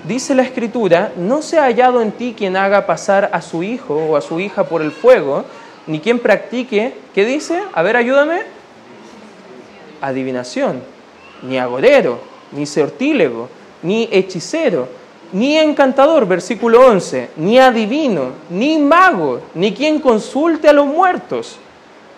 Dice 0.09 0.35
la 0.35 0.43
escritura, 0.43 1.13
no 1.19 1.43
se 1.43 1.59
ha 1.59 1.65
hallado 1.65 2.01
en 2.01 2.13
ti 2.13 2.35
quien 2.35 2.57
haga 2.57 2.87
pasar 2.87 3.29
a 3.35 3.43
su 3.43 3.63
hijo 3.63 3.97
o 3.97 4.17
a 4.17 4.23
su 4.23 4.41
hija 4.41 4.65
por 4.65 4.81
el 4.81 4.93
fuego, 4.93 5.45
ni 5.87 6.01
quien 6.01 6.21
practique, 6.21 6.95
¿qué 7.15 7.27
dice? 7.27 7.61
A 7.75 7.83
ver, 7.83 7.99
ayúdame. 7.99 8.41
Adivinación, 10.01 10.81
ni 11.43 11.59
agorero, 11.59 12.30
ni 12.53 12.67
sortílego, 12.67 13.49
ni 13.83 14.09
hechicero, 14.11 14.89
ni 15.33 15.57
encantador, 15.57 16.27
versículo 16.27 16.87
11, 16.87 17.31
ni 17.37 17.59
adivino, 17.59 18.33
ni 18.51 18.79
mago, 18.79 19.41
ni 19.55 19.73
quien 19.73 20.01
consulte 20.01 20.69
a 20.69 20.73
los 20.73 20.87
muertos. 20.87 21.59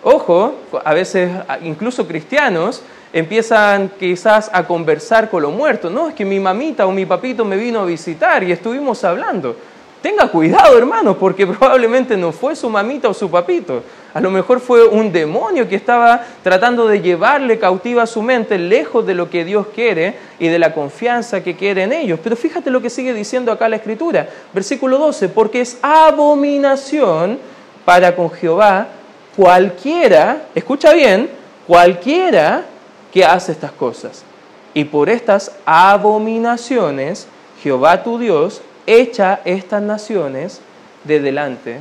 Ojo, 0.03 0.55
a 0.83 0.93
veces 0.93 1.31
incluso 1.63 2.07
cristianos 2.07 2.81
empiezan 3.13 3.91
quizás 3.99 4.49
a 4.51 4.65
conversar 4.65 5.29
con 5.29 5.43
los 5.43 5.53
muertos. 5.53 5.91
No, 5.91 6.09
es 6.09 6.15
que 6.15 6.25
mi 6.25 6.39
mamita 6.39 6.85
o 6.87 6.91
mi 6.91 7.05
papito 7.05 7.45
me 7.45 7.55
vino 7.55 7.79
a 7.79 7.85
visitar 7.85 8.43
y 8.43 8.51
estuvimos 8.51 9.03
hablando. 9.03 9.55
Tenga 10.03 10.27
cuidado, 10.27 10.77
hermano, 10.77 11.17
porque 11.17 11.47
probablemente 11.47 12.17
no 12.17 12.33
fue 12.33 12.57
su 12.57 12.69
mamita 12.69 13.07
o 13.07 13.13
su 13.13 13.31
papito. 13.31 13.81
A 14.13 14.19
lo 14.19 14.31
mejor 14.31 14.59
fue 14.59 14.85
un 14.85 15.13
demonio 15.13 15.69
que 15.69 15.77
estaba 15.77 16.21
tratando 16.43 16.89
de 16.89 16.99
llevarle 16.99 17.57
cautiva 17.57 18.05
su 18.05 18.21
mente 18.21 18.57
lejos 18.57 19.05
de 19.05 19.13
lo 19.13 19.29
que 19.29 19.45
Dios 19.45 19.67
quiere 19.73 20.17
y 20.39 20.49
de 20.49 20.59
la 20.59 20.73
confianza 20.73 21.41
que 21.41 21.55
quiere 21.55 21.83
en 21.83 21.93
ellos. 21.93 22.19
Pero 22.21 22.35
fíjate 22.35 22.69
lo 22.69 22.81
que 22.81 22.89
sigue 22.89 23.13
diciendo 23.13 23.49
acá 23.49 23.69
la 23.69 23.77
Escritura. 23.77 24.27
Versículo 24.51 24.97
12, 24.97 25.29
porque 25.29 25.61
es 25.61 25.77
abominación 25.81 27.39
para 27.85 28.13
con 28.13 28.29
Jehová 28.29 28.89
cualquiera, 29.37 30.47
escucha 30.53 30.91
bien, 30.91 31.29
cualquiera 31.65 32.65
que 33.13 33.23
hace 33.23 33.53
estas 33.53 33.71
cosas. 33.71 34.25
Y 34.73 34.83
por 34.83 35.09
estas 35.09 35.53
abominaciones 35.65 37.25
Jehová 37.63 38.03
tu 38.03 38.19
Dios 38.19 38.61
echa 38.85 39.41
estas 39.45 39.81
naciones 39.81 40.61
de 41.03 41.19
delante 41.19 41.79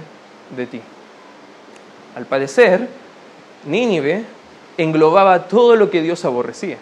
de 0.57 0.67
ti. 0.67 0.81
Al 2.17 2.27
parecer, 2.27 2.89
Nínive 3.65 4.25
englobaba 4.77 5.45
todo 5.45 5.77
lo 5.77 5.91
que 5.91 6.03
Dios 6.03 6.25
aborrecía. 6.25 6.77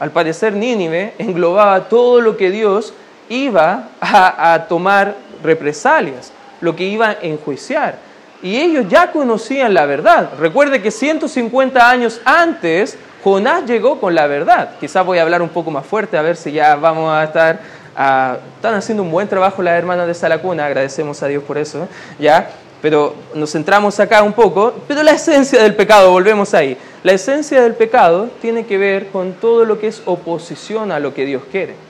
Al 0.00 0.10
parecer, 0.10 0.52
Nínive 0.52 1.14
englobaba 1.18 1.88
todo 1.88 2.20
lo 2.20 2.36
que 2.36 2.50
Dios 2.50 2.92
iba 3.28 3.88
a, 4.00 4.66
tomar 4.68 5.16
represalias, 5.42 6.32
lo 6.60 6.74
que 6.74 6.84
iba 6.84 7.10
a 7.10 7.16
enjuiciar. 7.22 7.96
Y 8.42 8.56
ellos 8.56 8.86
ya 8.88 9.10
conocían 9.10 9.74
la 9.74 9.86
verdad. 9.86 10.30
Recuerde 10.38 10.80
que 10.80 10.90
150 10.90 11.90
años 11.90 12.20
antes, 12.24 12.96
Jonás 13.24 13.66
llegó 13.66 14.00
con 14.00 14.14
la 14.14 14.26
verdad. 14.26 14.70
Quizás 14.78 15.04
voy 15.04 15.18
a 15.18 15.22
hablar 15.22 15.42
un 15.42 15.48
poco 15.48 15.70
más 15.70 15.84
fuerte, 15.84 16.16
a 16.16 16.22
ver 16.22 16.36
si 16.36 16.52
ya 16.52 16.76
vamos 16.76 17.12
a 17.12 17.24
estar 17.24 17.60
están 17.98 18.74
haciendo 18.74 19.02
un 19.02 19.10
buen 19.10 19.26
trabajo 19.26 19.60
las 19.60 19.76
hermanas 19.76 20.06
de 20.06 20.14
Salacuna, 20.14 20.66
agradecemos 20.66 21.20
a 21.22 21.26
Dios 21.26 21.42
por 21.42 21.58
eso, 21.58 21.88
¿ya? 22.20 22.48
Pero 22.80 23.16
nos 23.34 23.50
centramos 23.50 23.98
acá 23.98 24.22
un 24.22 24.32
poco, 24.32 24.72
pero 24.86 25.02
la 25.02 25.10
esencia 25.10 25.60
del 25.60 25.74
pecado, 25.74 26.12
volvemos 26.12 26.54
ahí. 26.54 26.76
La 27.02 27.10
esencia 27.12 27.60
del 27.60 27.74
pecado 27.74 28.30
tiene 28.40 28.66
que 28.66 28.78
ver 28.78 29.08
con 29.08 29.32
todo 29.32 29.64
lo 29.64 29.80
que 29.80 29.88
es 29.88 30.00
oposición 30.04 30.92
a 30.92 31.00
lo 31.00 31.12
que 31.12 31.24
Dios 31.24 31.42
quiere. 31.50 31.87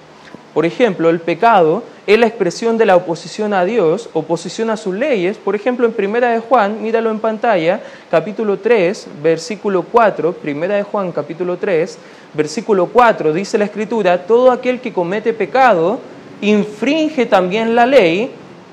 Por 0.59 0.67
ejemplo, 0.67 1.09
el 1.09 1.21
pecado 1.21 1.85
es 2.05 2.19
la 2.19 2.27
expresión 2.27 2.79
de 2.79 2.85
la 2.85 2.97
oposición 2.97 3.55
a 3.55 3.65
Dios, 3.65 4.11
oposición 4.13 4.71
a 4.71 4.77
sus 4.77 4.93
leyes. 4.93 5.37
Por 5.37 5.55
ejemplo, 5.55 5.87
en 5.87 5.93
Primera 5.93 6.31
de 6.31 6.41
Juan, 6.41 6.83
míralo 6.83 7.13
en 7.13 7.21
pantalla, 7.21 7.81
capítulo 8.11 8.59
3, 8.59 9.07
versículo 9.23 9.85
4, 9.85 10.33
Primera 10.33 10.75
de 10.75 10.83
Juan, 10.83 11.13
capítulo 11.13 11.59
3, 11.59 11.97
versículo 12.35 12.87
4, 12.87 13.33
dice 13.33 13.57
la 13.57 13.67
Escritura, 13.67 14.27
todo 14.27 14.51
aquel 14.51 14.81
que 14.81 14.93
comete 14.93 15.33
pecado 15.33 16.01
infringe 16.41 17.27
también 17.27 17.77
la 17.77 17.87
ley, 17.87 18.33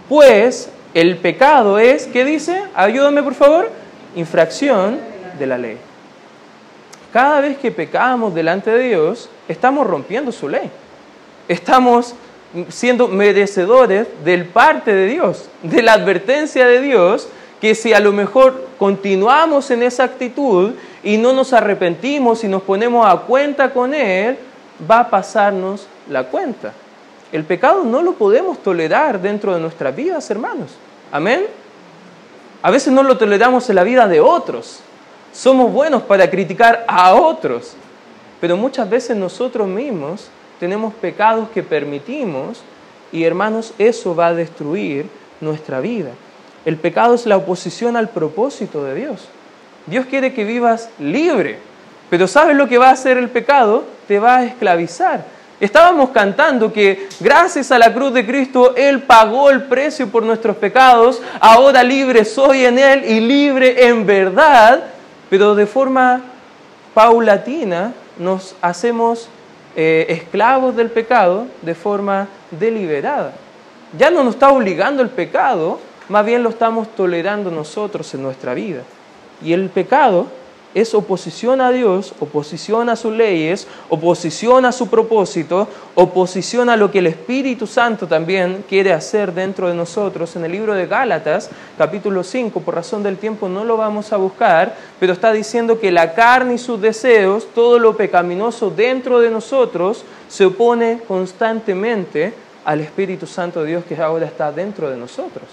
pues 0.10 0.72
el 0.96 1.18
pecado 1.18 1.78
es, 1.78 2.08
¿qué 2.08 2.26
dice? 2.26 2.64
Ayúdame 2.74 3.22
por 3.22 3.36
favor, 3.36 3.70
infracción 4.16 4.98
de 5.38 5.46
la 5.46 5.60
ley. 5.60 5.78
Cada 7.14 7.42
vez 7.42 7.60
que 7.60 7.70
pecamos 7.70 8.34
delante 8.34 8.72
de 8.72 8.88
Dios, 8.88 9.30
estamos 9.48 9.86
rompiendo 9.86 10.32
su 10.32 10.50
ley. 10.50 10.72
Estamos 11.48 12.16
siendo 12.70 13.08
merecedores 13.08 14.08
del 14.24 14.46
parte 14.46 14.94
de 14.94 15.08
Dios, 15.08 15.50
de 15.62 15.82
la 15.82 15.94
advertencia 15.94 16.66
de 16.66 16.82
Dios, 16.82 17.28
que 17.62 17.76
si 17.76 17.94
a 17.94 18.00
lo 18.00 18.12
mejor 18.12 18.68
continuamos 18.80 19.72
en 19.72 19.84
esa 19.84 20.04
actitud 20.04 20.74
y 21.04 21.18
no 21.18 21.34
nos 21.34 21.54
arrepentimos 21.54 22.44
y 22.44 22.48
nos 22.48 22.62
ponemos 22.64 23.06
a 23.08 23.18
cuenta 23.18 23.72
con 23.72 23.94
Él, 23.94 24.38
va 24.90 25.02
a 25.02 25.10
pasarnos 25.10 25.88
la 26.10 26.24
cuenta. 26.26 26.74
El 27.32 27.44
pecado 27.44 27.84
no 27.84 28.02
lo 28.02 28.14
podemos 28.14 28.60
tolerar 28.60 29.22
dentro 29.22 29.54
de 29.54 29.60
nuestras 29.60 29.96
vidas, 29.96 30.30
hermanos. 30.30 30.72
Amén. 31.12 31.46
A 32.62 32.72
veces 32.72 32.92
no 32.94 33.04
lo 33.04 33.18
toleramos 33.18 33.70
en 33.70 33.76
la 33.76 33.84
vida 33.84 34.08
de 34.08 34.20
otros. 34.22 34.80
Somos 35.34 35.72
buenos 35.72 36.04
para 36.04 36.30
criticar 36.30 36.86
a 36.88 37.14
otros, 37.14 37.74
pero 38.40 38.58
muchas 38.58 38.90
veces 38.90 39.18
nosotros 39.18 39.68
mismos 39.68 40.30
tenemos 40.60 40.94
pecados 40.94 41.50
que 41.50 41.64
permitimos 41.64 42.62
y 43.12 43.24
hermanos, 43.24 43.74
eso 43.78 44.16
va 44.16 44.28
a 44.28 44.34
destruir 44.34 45.08
nuestra 45.42 45.80
vida. 45.80 46.12
El 46.66 46.78
pecado 46.78 47.14
es 47.14 47.26
la 47.26 47.38
oposición 47.38 47.96
al 47.96 48.10
propósito 48.10 48.84
de 48.84 48.96
Dios. 48.96 49.28
Dios 49.86 50.06
quiere 50.08 50.34
que 50.34 50.44
vivas 50.44 50.90
libre, 51.00 51.60
pero 52.10 52.28
¿sabes 52.28 52.58
lo 52.58 52.68
que 52.68 52.78
va 52.78 52.90
a 52.90 52.94
hacer 52.94 53.18
el 53.18 53.30
pecado? 53.30 53.84
Te 54.08 54.20
va 54.20 54.38
a 54.38 54.46
esclavizar. 54.46 55.26
Estábamos 55.60 56.10
cantando 56.10 56.74
que 56.74 57.08
gracias 57.20 57.72
a 57.72 57.80
la 57.80 57.94
cruz 57.94 58.14
de 58.14 58.26
Cristo 58.26 58.76
Él 58.76 59.04
pagó 59.04 59.50
el 59.50 59.64
precio 59.64 60.10
por 60.10 60.24
nuestros 60.24 60.58
pecados, 60.58 61.22
ahora 61.40 61.82
libre 61.84 62.26
soy 62.26 62.66
en 62.66 62.78
Él 62.78 63.06
y 63.06 63.22
libre 63.22 63.88
en 63.88 64.06
verdad, 64.06 64.84
pero 65.30 65.56
de 65.56 65.66
forma 65.66 66.22
paulatina 66.94 67.94
nos 68.18 68.56
hacemos 68.62 69.30
eh, 69.76 70.06
esclavos 70.10 70.76
del 70.76 70.90
pecado 70.90 71.48
de 71.62 71.76
forma 71.76 72.28
deliberada. 72.52 73.34
Ya 73.98 74.10
no 74.10 74.24
nos 74.24 74.36
está 74.36 74.50
obligando 74.50 75.02
el 75.02 75.10
pecado, 75.10 75.80
más 76.10 76.26
bien 76.26 76.44
lo 76.44 76.50
estamos 76.50 76.94
tolerando 76.96 77.52
nosotros 77.52 78.14
en 78.14 78.24
nuestra 78.24 78.54
vida. 78.54 78.82
Y 79.42 79.54
el 79.54 79.70
pecado 79.70 80.28
es 80.76 80.94
oposición 80.94 81.62
a 81.62 81.72
Dios, 81.72 82.14
oposición 82.20 82.90
a 82.90 82.98
sus 82.98 83.14
leyes, 83.14 83.66
oposición 83.90 84.66
a 84.66 84.74
su 84.74 84.90
propósito, 84.90 85.70
oposición 85.96 86.70
a 86.70 86.76
lo 86.76 86.92
que 86.92 87.00
el 87.00 87.08
Espíritu 87.08 87.66
Santo 87.66 88.08
también 88.08 88.66
quiere 88.68 88.92
hacer 88.92 89.34
dentro 89.34 89.70
de 89.70 89.74
nosotros. 89.74 90.36
En 90.36 90.44
el 90.44 90.52
libro 90.52 90.74
de 90.74 90.86
Gálatas, 90.86 91.50
capítulo 91.78 92.26
5, 92.26 92.60
por 92.60 92.76
razón 92.76 93.04
del 93.04 93.18
tiempo 93.18 93.48
no 93.48 93.64
lo 93.64 93.78
vamos 93.78 94.12
a 94.12 94.18
buscar, 94.18 94.76
pero 95.00 95.14
está 95.14 95.32
diciendo 95.32 95.80
que 95.80 95.94
la 95.94 96.14
carne 96.14 96.56
y 96.56 96.58
sus 96.58 96.82
deseos, 96.82 97.48
todo 97.56 97.80
lo 97.80 97.96
pecaminoso 97.96 98.70
dentro 98.70 99.22
de 99.22 99.32
nosotros, 99.32 100.04
se 100.28 100.46
opone 100.46 101.00
constantemente 101.08 102.34
al 102.66 102.82
Espíritu 102.82 103.26
Santo 103.28 103.62
de 103.62 103.70
Dios 103.70 103.86
que 103.86 103.96
ahora 103.96 104.26
está 104.26 104.52
dentro 104.52 104.90
de 104.90 104.98
nosotros. 104.98 105.46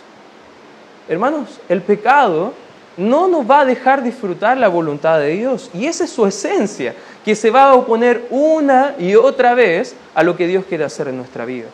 Hermanos, 1.08 1.60
el 1.68 1.80
pecado 1.80 2.54
no 2.96 3.28
nos 3.28 3.48
va 3.48 3.60
a 3.60 3.64
dejar 3.64 4.02
disfrutar 4.02 4.56
la 4.56 4.68
voluntad 4.68 5.18
de 5.18 5.30
Dios. 5.30 5.70
Y 5.74 5.86
esa 5.86 6.04
es 6.04 6.10
su 6.10 6.26
esencia, 6.26 6.94
que 7.24 7.34
se 7.34 7.50
va 7.50 7.70
a 7.70 7.74
oponer 7.74 8.26
una 8.30 8.94
y 8.98 9.14
otra 9.14 9.54
vez 9.54 9.94
a 10.14 10.22
lo 10.22 10.36
que 10.36 10.46
Dios 10.46 10.64
quiere 10.68 10.84
hacer 10.84 11.08
en 11.08 11.16
nuestra 11.16 11.44
vida. 11.44 11.68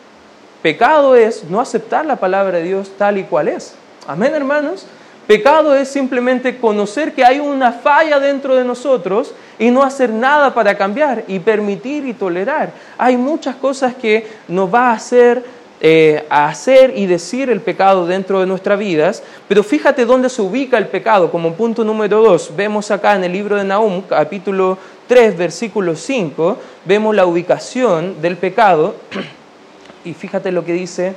Pecado 0.63 1.15
es 1.15 1.45
no 1.45 1.61
aceptar 1.61 2.05
la 2.05 2.17
palabra 2.17 2.59
de 2.59 2.65
Dios 2.65 2.91
tal 2.99 3.19
y 3.19 3.25
cual 3.25 3.49
es. 3.49 3.75
Amén, 4.07 4.35
hermanos. 4.35 4.87
Pecado 5.29 5.77
es 5.77 5.89
simplemente 5.89 6.57
conocer 6.57 7.13
que 7.13 7.23
hay 7.23 7.39
una 7.39 7.71
falla 7.71 8.19
dentro 8.19 8.57
de 8.57 8.65
nosotros 8.65 9.35
y 9.59 9.71
no 9.71 9.83
hacer 9.83 10.09
nada 10.09 10.55
para 10.55 10.77
cambiar 10.79 11.25
y 11.29 11.39
permitir 11.39 12.07
y 12.07 12.15
tolerar. 12.15 12.71
Hay 12.97 13.19
muchas 13.19 13.57
cosas 13.57 13.95
que 13.95 14.27
nos 14.49 14.73
va 14.73 14.89
a 14.89 14.95
hacer 14.95 15.45
eh, 15.81 16.25
a 16.29 16.49
hacer 16.49 16.93
y 16.97 17.07
decir 17.07 17.51
el 17.51 17.61
pecado 17.61 18.07
dentro 18.07 18.41
de 18.41 18.47
nuestras 18.47 18.79
vidas, 18.79 19.23
pero 19.47 19.63
fíjate 19.63 20.05
dónde 20.05 20.29
se 20.29 20.43
ubica 20.43 20.77
el 20.77 20.89
pecado 20.89 21.31
como 21.31 21.55
punto 21.55 21.85
número 21.85 22.21
dos. 22.21 22.53
Vemos 22.57 22.91
acá 22.91 23.15
en 23.15 23.25
el 23.25 23.33
libro 23.33 23.57
de 23.57 23.65
Nahum, 23.65 24.03
capítulo 24.03 24.77
3, 25.07 25.39
versículo 25.39 25.95
5, 25.95 26.59
vemos 26.85 27.15
la 27.15 27.27
ubicación 27.27 28.21
del 28.21 28.37
pecado 28.37 28.97
y 30.05 30.15
fíjate 30.15 30.53
lo 30.53 30.65
que 30.65 30.73
dice 30.73 31.15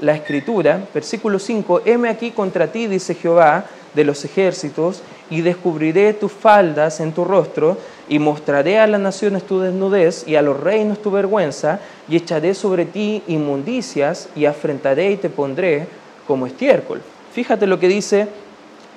la 0.00 0.14
escritura, 0.14 0.80
versículo 0.94 1.38
5, 1.38 1.82
heme 1.84 2.08
aquí 2.08 2.30
contra 2.30 2.68
ti, 2.68 2.86
dice 2.86 3.14
Jehová 3.14 3.64
de 3.94 4.04
los 4.04 4.24
ejércitos, 4.24 5.02
y 5.30 5.40
descubriré 5.40 6.14
tus 6.14 6.32
faldas 6.32 7.00
en 7.00 7.12
tu 7.12 7.24
rostro, 7.24 7.76
y 8.08 8.18
mostraré 8.18 8.78
a 8.78 8.86
las 8.86 9.00
naciones 9.00 9.44
tu 9.44 9.60
desnudez 9.60 10.26
y 10.26 10.36
a 10.36 10.42
los 10.42 10.58
reinos 10.58 11.02
tu 11.02 11.10
vergüenza, 11.10 11.80
y 12.08 12.16
echaré 12.16 12.54
sobre 12.54 12.84
ti 12.84 13.22
inmundicias, 13.26 14.28
y 14.34 14.46
afrentaré 14.46 15.12
y 15.12 15.16
te 15.16 15.30
pondré 15.30 15.86
como 16.26 16.46
estiércol. 16.46 17.02
Fíjate 17.32 17.66
lo 17.66 17.78
que 17.78 17.88
dice 17.88 18.28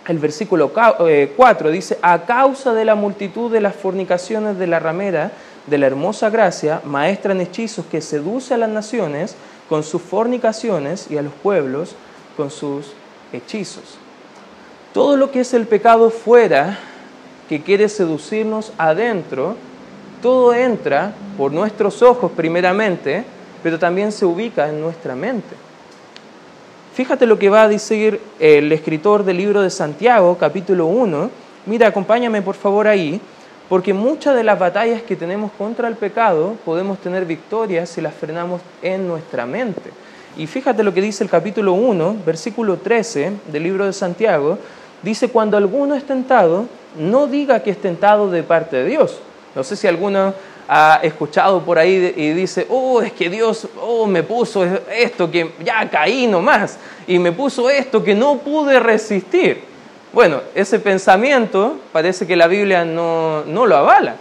el 0.08 0.20
versículo 0.20 0.70
4, 0.74 1.08
eh, 1.08 1.72
dice, 1.72 1.98
a 2.01 2.25
causa 2.25 2.74
de 2.74 2.86
la 2.86 2.96
multitud 2.96 3.51
de 3.51 3.62
las 3.62 3.75
fornicaciones 3.75 4.58
de 4.58 4.68
la 4.68 4.80
ramera, 4.80 5.32
de 5.68 5.77
la 5.77 5.88
hermosa 5.88 6.30
gracia, 6.30 6.82
maestra 6.84 7.34
hechizos 7.39 7.86
que 7.86 8.01
seduce 8.01 8.53
a 8.53 8.58
las 8.58 8.70
naciones 8.70 9.36
con 9.70 9.84
sus 9.84 10.01
fornicaciones 10.01 11.08
y 11.10 11.18
a 11.18 11.22
los 11.22 11.34
pueblos 11.34 11.96
con 12.36 12.50
sus 12.50 12.94
hechizos. 13.32 13.98
Todo 14.94 15.15
lo 15.15 15.32
que 15.32 15.41
es 15.41 15.53
el 15.53 15.68
pecado 15.68 16.10
fuera 16.10 16.80
que 17.51 17.60
quiere 17.60 17.89
seducirnos 17.89 18.72
adentro, 18.77 19.58
todo 20.22 20.53
entra 20.53 21.13
por 21.38 21.51
nuestros 21.51 22.01
ojos 22.01 22.31
primeramente, 22.31 23.25
pero 23.62 23.77
también 23.77 24.13
se 24.13 24.25
ubica 24.25 24.70
en 24.70 24.79
nuestra 24.79 25.15
mente. 25.17 25.53
Fíjate 26.93 27.25
lo 27.25 27.38
que 27.38 27.50
va 27.50 27.63
a 27.63 27.67
decir 27.67 28.22
el 28.39 28.72
escritor 28.72 29.25
del 29.25 29.36
libro 29.36 29.62
de 29.62 29.70
Santiago, 29.70 30.38
capítulo 30.39 30.86
1. 30.86 31.29
Mira, 31.65 31.88
acompáñame 31.88 32.41
por 32.41 32.55
favor 32.55 32.88
ahí, 32.88 33.20
porque 33.67 33.93
muchas 33.93 34.34
de 34.34 34.46
las 34.46 34.58
batallas 34.58 35.01
que 35.01 35.17
tenemos 35.17 35.51
contra 35.58 35.89
el 35.89 35.96
pecado 35.96 36.55
podemos 36.63 37.00
tener 37.00 37.25
victorias 37.25 37.89
si 37.89 38.00
las 38.00 38.13
frenamos 38.13 38.62
en 38.81 39.10
nuestra 39.10 39.46
mente. 39.46 39.91
Y 40.38 40.48
fíjate 40.48 40.84
lo 40.84 40.93
que 40.93 41.01
dice 41.01 41.25
el 41.25 41.29
capítulo 41.29 41.74
1, 41.74 42.15
versículo 42.25 42.77
13 42.77 43.33
del 43.51 43.64
libro 43.64 43.85
de 43.85 43.92
Santiago. 43.92 44.57
Dice, 45.03 45.27
cuando 45.27 45.57
alguno 45.57 45.96
es 45.96 46.05
tentado, 46.05 46.68
no 46.98 47.27
diga 47.27 47.62
que 47.62 47.72
es 47.72 47.82
tentado 47.82 48.30
de 48.30 48.44
parte 48.44 48.77
de 48.77 48.86
Dios. 48.86 49.20
No 49.56 49.64
sé 49.64 49.75
si 49.75 49.88
alguno 49.88 50.34
ha 50.68 51.00
escuchado 51.04 51.62
por 51.62 51.77
ahí 51.77 52.14
y 52.16 52.32
dice, 52.32 52.66
oh, 52.70 53.01
es 53.01 53.12
que 53.12 53.30
Dios 53.30 53.68
oh, 53.82 54.08
me 54.08 54.24
puso 54.24 54.64
esto 54.90 55.30
que 55.30 55.51
ya 55.64 55.90
caí 55.90 56.27
nomás 56.27 56.77
y 57.08 57.20
me 57.20 57.32
puso 57.32 57.70
esto 57.70 58.04
que 58.04 58.16
no 58.16 58.38
pude 58.38 58.80
resistir. 58.80 59.64
Bueno, 60.14 60.42
ese 60.56 60.80
pensamiento 60.80 61.77
parece 61.92 62.25
que 62.27 62.36
la 62.36 62.48
Biblia 62.48 62.86
no, 62.86 63.44
no 63.46 63.66
lo 63.66 63.75
avala. 63.75 64.16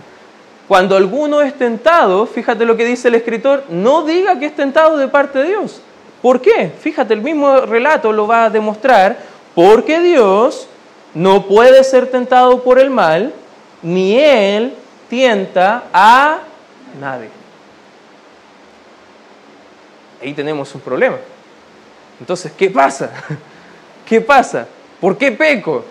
Cuando 0.66 0.96
alguno 0.96 1.40
es 1.40 1.54
tentado, 1.54 2.26
fíjate 2.26 2.64
lo 2.64 2.76
que 2.76 2.84
dice 2.84 3.08
el 3.08 3.16
escritor, 3.16 3.64
no 3.68 4.04
diga 4.04 4.38
que 4.38 4.46
es 4.46 4.54
tentado 4.54 4.96
de 4.96 5.08
parte 5.08 5.40
de 5.40 5.48
Dios. 5.48 5.80
¿Por 6.22 6.40
qué? 6.40 6.70
Fíjate, 6.80 7.14
el 7.14 7.22
mismo 7.22 7.60
relato 7.62 8.12
lo 8.12 8.26
va 8.26 8.44
a 8.44 8.50
demostrar, 8.50 9.18
porque 9.54 10.00
Dios 10.00 10.68
no 11.14 11.46
puede 11.46 11.82
ser 11.84 12.06
tentado 12.10 12.62
por 12.62 12.78
el 12.78 12.90
mal, 12.90 13.32
ni 13.82 14.18
Él 14.18 14.74
tienta 15.08 15.84
a 15.92 16.40
nadie. 17.00 17.28
Ahí 20.22 20.34
tenemos 20.34 20.74
un 20.74 20.80
problema. 20.80 21.16
Entonces, 22.20 22.52
¿qué 22.56 22.70
pasa? 22.70 23.10
¿Qué 24.06 24.20
pasa? 24.20 24.66
¿Por 25.00 25.16
qué 25.16 25.32
peco? 25.32 25.84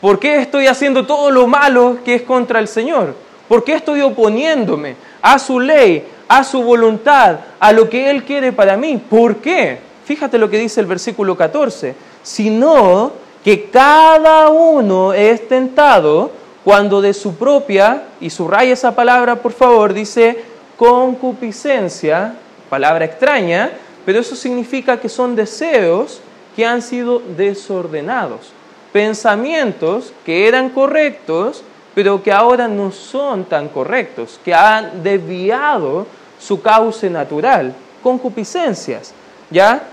¿Por 0.00 0.18
qué 0.18 0.40
estoy 0.40 0.66
haciendo 0.66 1.06
todo 1.06 1.30
lo 1.30 1.46
malo 1.46 1.98
que 2.04 2.16
es 2.16 2.22
contra 2.22 2.58
el 2.58 2.68
Señor? 2.68 3.14
¿Por 3.48 3.64
qué 3.64 3.74
estoy 3.74 4.00
oponiéndome 4.00 4.96
a 5.22 5.38
su 5.38 5.60
ley, 5.60 6.06
a 6.28 6.42
su 6.42 6.62
voluntad, 6.62 7.40
a 7.60 7.72
lo 7.72 7.88
que 7.88 8.10
Él 8.10 8.24
quiere 8.24 8.52
para 8.52 8.76
mí? 8.76 8.96
¿Por 8.96 9.36
qué? 9.36 9.78
Fíjate 10.04 10.38
lo 10.38 10.48
que 10.48 10.58
dice 10.58 10.80
el 10.80 10.86
versículo 10.86 11.36
14. 11.36 11.94
Sino 12.22 13.12
que 13.46 13.70
cada 13.70 14.48
uno 14.48 15.12
es 15.12 15.46
tentado 15.46 16.32
cuando 16.64 17.00
de 17.00 17.14
su 17.14 17.36
propia, 17.36 18.02
y 18.20 18.28
subraya 18.28 18.72
esa 18.72 18.96
palabra 18.96 19.36
por 19.36 19.52
favor, 19.52 19.94
dice 19.94 20.42
concupiscencia, 20.76 22.34
palabra 22.68 23.04
extraña, 23.04 23.70
pero 24.04 24.18
eso 24.18 24.34
significa 24.34 24.98
que 24.98 25.08
son 25.08 25.36
deseos 25.36 26.20
que 26.56 26.66
han 26.66 26.82
sido 26.82 27.22
desordenados, 27.36 28.50
pensamientos 28.92 30.12
que 30.24 30.48
eran 30.48 30.70
correctos, 30.70 31.62
pero 31.94 32.24
que 32.24 32.32
ahora 32.32 32.66
no 32.66 32.90
son 32.90 33.44
tan 33.44 33.68
correctos, 33.68 34.40
que 34.44 34.52
han 34.52 35.04
desviado 35.04 36.04
su 36.40 36.60
cauce 36.60 37.08
natural, 37.08 37.72
concupiscencias, 38.02 39.12
¿ya? 39.52 39.84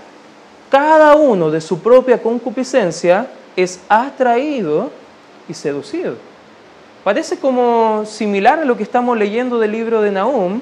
Cada 0.70 1.14
uno 1.14 1.52
de 1.52 1.60
su 1.60 1.78
propia 1.78 2.20
concupiscencia 2.20 3.28
es 3.56 3.80
atraído 3.88 4.90
y 5.48 5.54
seducido. 5.54 6.16
Parece 7.04 7.38
como 7.38 8.04
similar 8.06 8.60
a 8.60 8.64
lo 8.64 8.76
que 8.76 8.82
estamos 8.82 9.18
leyendo 9.18 9.58
del 9.58 9.72
libro 9.72 10.00
de 10.00 10.10
Nahum, 10.10 10.60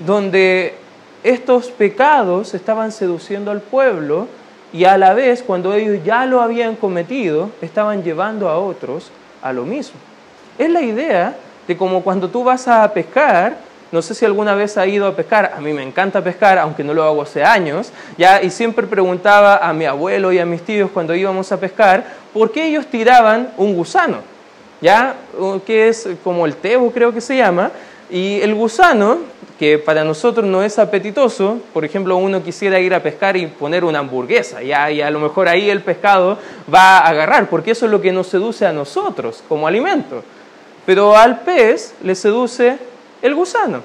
donde 0.00 0.74
estos 1.22 1.68
pecados 1.68 2.52
estaban 2.52 2.92
seduciendo 2.92 3.50
al 3.50 3.60
pueblo 3.60 4.26
y 4.72 4.86
a 4.86 4.98
la 4.98 5.14
vez, 5.14 5.42
cuando 5.42 5.72
ellos 5.72 6.00
ya 6.04 6.26
lo 6.26 6.40
habían 6.40 6.74
cometido, 6.74 7.50
estaban 7.62 8.02
llevando 8.02 8.48
a 8.48 8.58
otros 8.58 9.10
a 9.40 9.52
lo 9.52 9.64
mismo. 9.64 9.94
Es 10.58 10.68
la 10.68 10.82
idea 10.82 11.36
de 11.68 11.76
como 11.76 12.02
cuando 12.02 12.28
tú 12.28 12.42
vas 12.42 12.66
a 12.66 12.92
pescar, 12.92 13.56
no 13.92 14.02
sé 14.02 14.16
si 14.16 14.24
alguna 14.24 14.56
vez 14.56 14.76
ha 14.76 14.84
ido 14.86 15.06
a 15.06 15.14
pescar, 15.14 15.52
a 15.56 15.60
mí 15.60 15.72
me 15.72 15.84
encanta 15.84 16.24
pescar, 16.24 16.58
aunque 16.58 16.82
no 16.82 16.92
lo 16.92 17.04
hago 17.04 17.22
hace 17.22 17.44
años, 17.44 17.92
ya, 18.18 18.42
y 18.42 18.50
siempre 18.50 18.88
preguntaba 18.88 19.58
a 19.58 19.72
mi 19.72 19.84
abuelo 19.84 20.32
y 20.32 20.40
a 20.40 20.46
mis 20.46 20.62
tíos 20.62 20.90
cuando 20.92 21.14
íbamos 21.14 21.52
a 21.52 21.60
pescar, 21.60 22.04
¿por 22.34 22.52
qué 22.52 22.66
ellos 22.66 22.86
tiraban 22.86 23.50
un 23.56 23.74
gusano? 23.74 24.18
¿Ya? 24.82 25.14
Que 25.64 25.88
es 25.88 26.06
como 26.22 26.44
el 26.44 26.56
tebo, 26.56 26.90
creo 26.90 27.14
que 27.14 27.22
se 27.22 27.38
llama, 27.38 27.70
y 28.10 28.40
el 28.42 28.54
gusano, 28.54 29.18
que 29.58 29.78
para 29.78 30.04
nosotros 30.04 30.44
no 30.44 30.62
es 30.62 30.78
apetitoso, 30.78 31.58
por 31.72 31.84
ejemplo, 31.84 32.16
uno 32.16 32.42
quisiera 32.42 32.78
ir 32.80 32.92
a 32.92 33.02
pescar 33.02 33.36
y 33.36 33.46
poner 33.46 33.84
una 33.84 34.00
hamburguesa, 34.00 34.62
y 34.62 34.72
a 34.72 35.10
lo 35.10 35.20
mejor 35.20 35.48
ahí 35.48 35.70
el 35.70 35.80
pescado 35.80 36.38
va 36.72 36.98
a 36.98 37.08
agarrar, 37.08 37.48
porque 37.48 37.70
eso 37.70 37.86
es 37.86 37.92
lo 37.92 38.00
que 38.02 38.12
nos 38.12 38.26
seduce 38.26 38.66
a 38.66 38.72
nosotros 38.72 39.42
como 39.48 39.66
alimento. 39.66 40.22
Pero 40.84 41.16
al 41.16 41.40
pez 41.40 41.94
le 42.02 42.14
seduce 42.14 42.76
el 43.22 43.34
gusano. 43.34 43.80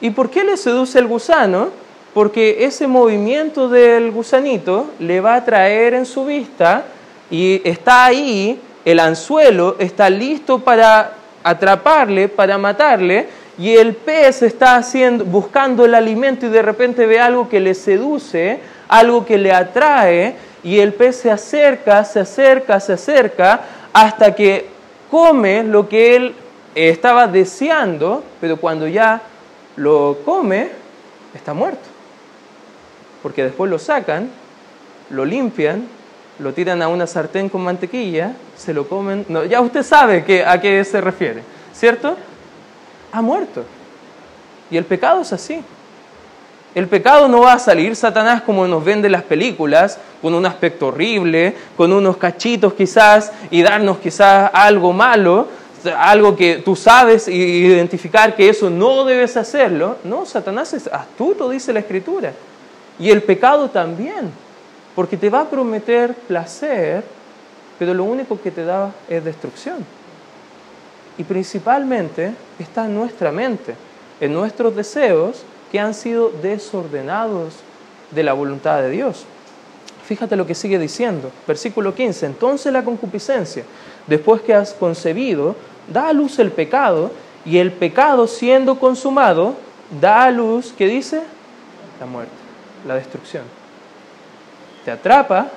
¿Y 0.00 0.10
por 0.10 0.30
qué 0.30 0.42
le 0.42 0.56
seduce 0.56 0.98
el 0.98 1.06
gusano? 1.06 1.68
Porque 2.12 2.64
ese 2.64 2.88
movimiento 2.88 3.68
del 3.68 4.10
gusanito 4.10 4.90
le 4.98 5.20
va 5.20 5.36
a 5.36 5.44
traer 5.44 5.94
en 5.94 6.06
su 6.06 6.24
vista 6.24 6.84
y 7.34 7.60
está 7.64 8.04
ahí, 8.04 8.60
el 8.84 9.00
anzuelo 9.00 9.74
está 9.80 10.08
listo 10.08 10.60
para 10.60 11.14
atraparle, 11.42 12.28
para 12.28 12.58
matarle, 12.58 13.26
y 13.58 13.72
el 13.74 13.94
pez 13.94 14.42
está 14.42 14.76
haciendo, 14.76 15.24
buscando 15.24 15.84
el 15.84 15.96
alimento 15.96 16.46
y 16.46 16.50
de 16.50 16.62
repente 16.62 17.06
ve 17.06 17.18
algo 17.18 17.48
que 17.48 17.58
le 17.58 17.74
seduce, 17.74 18.60
algo 18.86 19.26
que 19.26 19.36
le 19.36 19.52
atrae, 19.52 20.36
y 20.62 20.78
el 20.78 20.92
pez 20.92 21.16
se 21.16 21.30
acerca, 21.32 22.04
se 22.04 22.20
acerca, 22.20 22.78
se 22.78 22.92
acerca, 22.92 23.62
hasta 23.92 24.32
que 24.32 24.66
come 25.10 25.64
lo 25.64 25.88
que 25.88 26.14
él 26.14 26.34
estaba 26.76 27.26
deseando, 27.26 28.22
pero 28.40 28.58
cuando 28.58 28.86
ya 28.86 29.20
lo 29.74 30.18
come, 30.24 30.68
está 31.34 31.52
muerto. 31.52 31.88
Porque 33.24 33.42
después 33.42 33.68
lo 33.68 33.80
sacan, 33.80 34.30
lo 35.10 35.24
limpian, 35.24 35.88
lo 36.38 36.52
tiran 36.52 36.82
a 36.82 36.88
una 36.88 37.06
sartén 37.06 37.48
con 37.48 37.62
mantequilla, 37.62 38.32
se 38.56 38.74
lo 38.74 38.88
comen. 38.88 39.24
No, 39.28 39.44
ya 39.44 39.60
usted 39.60 39.82
sabe 39.82 40.24
que, 40.24 40.44
a 40.44 40.60
qué 40.60 40.84
se 40.84 41.00
refiere, 41.00 41.42
¿cierto? 41.72 42.16
Ha 43.12 43.22
muerto. 43.22 43.64
Y 44.70 44.76
el 44.76 44.84
pecado 44.84 45.22
es 45.22 45.32
así. 45.32 45.62
El 46.74 46.88
pecado 46.88 47.28
no 47.28 47.42
va 47.42 47.52
a 47.52 47.58
salir 47.60 47.94
Satanás 47.94 48.42
como 48.42 48.66
nos 48.66 48.84
vende 48.84 49.08
las 49.08 49.22
películas, 49.22 49.98
con 50.20 50.34
un 50.34 50.44
aspecto 50.44 50.88
horrible, 50.88 51.54
con 51.76 51.92
unos 51.92 52.16
cachitos 52.16 52.74
quizás 52.74 53.30
y 53.50 53.62
darnos 53.62 53.98
quizás 53.98 54.50
algo 54.52 54.92
malo, 54.92 55.46
algo 55.96 56.34
que 56.34 56.56
tú 56.56 56.74
sabes 56.74 57.28
identificar 57.28 58.34
que 58.34 58.48
eso 58.48 58.70
no 58.70 59.04
debes 59.04 59.36
hacerlo. 59.36 59.98
No, 60.02 60.26
Satanás 60.26 60.72
es 60.72 60.88
astuto, 60.88 61.48
dice 61.48 61.72
la 61.72 61.80
Escritura. 61.80 62.32
Y 62.98 63.10
el 63.10 63.22
pecado 63.22 63.70
también, 63.70 64.32
porque 64.94 65.16
te 65.16 65.30
va 65.30 65.42
a 65.42 65.50
prometer 65.50 66.14
placer, 66.14 67.04
pero 67.78 67.94
lo 67.94 68.04
único 68.04 68.40
que 68.40 68.50
te 68.50 68.64
da 68.64 68.92
es 69.08 69.24
destrucción. 69.24 69.84
Y 71.18 71.24
principalmente 71.24 72.34
está 72.58 72.86
en 72.86 72.94
nuestra 72.94 73.32
mente, 73.32 73.74
en 74.20 74.32
nuestros 74.32 74.74
deseos 74.74 75.44
que 75.70 75.80
han 75.80 75.94
sido 75.94 76.30
desordenados 76.30 77.54
de 78.10 78.22
la 78.22 78.32
voluntad 78.32 78.80
de 78.80 78.90
Dios. 78.90 79.24
Fíjate 80.04 80.36
lo 80.36 80.46
que 80.46 80.54
sigue 80.54 80.78
diciendo, 80.78 81.30
versículo 81.46 81.94
15, 81.94 82.26
entonces 82.26 82.72
la 82.72 82.84
concupiscencia, 82.84 83.64
después 84.06 84.42
que 84.42 84.54
has 84.54 84.74
concebido, 84.74 85.56
da 85.92 86.08
a 86.08 86.12
luz 86.12 86.38
el 86.38 86.52
pecado, 86.52 87.10
y 87.44 87.58
el 87.58 87.72
pecado 87.72 88.26
siendo 88.26 88.78
consumado, 88.78 89.54
da 90.00 90.24
a 90.24 90.30
luz, 90.30 90.72
¿qué 90.76 90.86
dice? 90.86 91.22
La 92.00 92.06
muerte, 92.06 92.32
la 92.86 92.94
destrucción. 92.94 93.44
Te 94.84 94.90
atrapa 94.90 95.48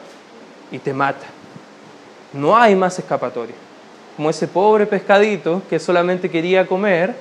y 0.71 0.79
te 0.79 0.93
mata. 0.93 1.25
No 2.33 2.57
hay 2.57 2.75
más 2.75 2.97
escapatoria. 2.99 3.55
Como 4.15 4.29
ese 4.29 4.47
pobre 4.47 4.85
pescadito 4.85 5.61
que 5.69 5.79
solamente 5.79 6.29
quería 6.29 6.65
comer, 6.65 7.15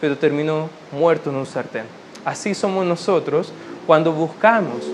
pero 0.00 0.16
terminó 0.16 0.68
muerto 0.92 1.30
en 1.30 1.36
un 1.36 1.46
sartén. 1.46 1.84
Así 2.24 2.54
somos 2.54 2.84
nosotros 2.86 3.52
cuando 3.86 4.12
buscamos 4.12 4.86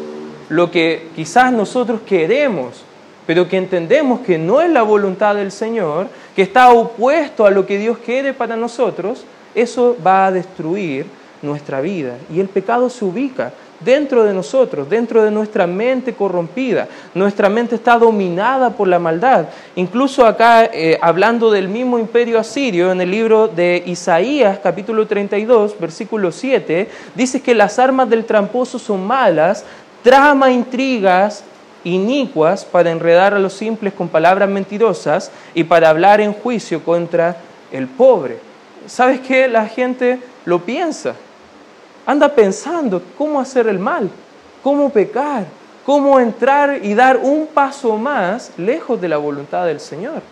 lo 0.49 0.71
que 0.71 1.09
quizás 1.17 1.53
nosotros 1.53 2.01
queremos, 2.07 2.83
pero 3.27 3.49
que 3.49 3.57
entendemos 3.57 4.21
que 4.21 4.39
no 4.39 4.61
es 4.61 4.71
la 4.71 4.83
voluntad 4.83 5.35
del 5.35 5.51
Señor, 5.51 6.09
que 6.35 6.43
está 6.43 6.71
opuesto 6.71 7.45
a 7.45 7.51
lo 7.51 7.67
que 7.67 7.79
Dios 7.79 7.99
quiere 7.99 8.33
para 8.33 8.57
nosotros, 8.57 9.25
eso 9.55 9.97
va 10.07 10.27
a 10.27 10.33
destruir 10.33 11.07
nuestra 11.43 11.81
vida. 11.81 12.17
Y 12.33 12.41
el 12.41 12.49
pecado 12.49 12.89
se 12.89 13.05
ubica 13.05 13.53
dentro 13.81 14.25
de 14.25 14.33
nosotros, 14.33 14.89
dentro 14.89 15.23
de 15.23 15.31
nuestra 15.31 15.67
mente 15.67 16.15
corrompida. 16.15 16.89
Nuestra 17.15 17.49
mente 17.49 17.75
está 17.75 17.99
dominada 17.99 18.71
por 18.71 18.89
la 18.89 18.99
maldad. 18.99 19.47
Incluso 19.75 20.27
acá, 20.27 20.65
eh, 20.67 20.99
hablando 21.01 21.51
del 21.51 21.69
mismo 21.69 21.99
imperio 21.99 22.39
asirio, 22.39 22.93
en 22.93 23.01
el 23.01 23.11
libro 23.11 23.49
de 23.49 23.83
Isaías, 23.87 24.59
capítulo 24.62 25.07
32, 25.07 25.79
versículo 25.79 26.33
7, 26.33 26.89
dice 27.15 27.43
que 27.43 27.55
las 27.55 27.79
armas 27.79 28.09
del 28.09 28.25
tramposo 28.25 28.79
son 28.79 29.07
malas, 29.07 29.65
trama 30.03 30.51
intrigas 30.51 31.45
inicuas 31.85 32.65
para 32.65 32.91
enredar 32.91 33.33
a 33.35 33.39
los 33.39 33.53
simples 33.53 33.93
con 33.93 34.09
palabras 34.09 34.49
mentirosas 34.49 35.31
y 35.55 35.65
para 35.65 35.89
hablar 35.89 36.21
en 36.21 36.33
juicio 36.33 36.83
contra 36.83 37.37
el 37.71 37.87
pobre. 37.87 38.39
¿Sabes 38.87 39.21
qué? 39.21 39.47
La 39.47 39.67
gente 39.67 40.19
lo 40.45 40.61
piensa 40.61 41.15
anda 42.07 42.29
pensando 42.29 43.03
cómo 43.19 43.40
hacer 43.40 43.66
el 43.66 43.79
mal, 43.79 44.09
cómo 44.62 44.88
pecar, 44.90 45.45
cómo 45.85 46.19
entrar 46.21 46.81
y 46.83 46.95
dar 46.95 47.19
un 47.19 47.49
paso 47.49 47.97
más 47.97 48.53
lejos 48.57 49.01
de 49.01 49.09
la 49.09 49.16
voluntad 49.16 49.66
del 49.66 49.81
Señor. 49.81 50.23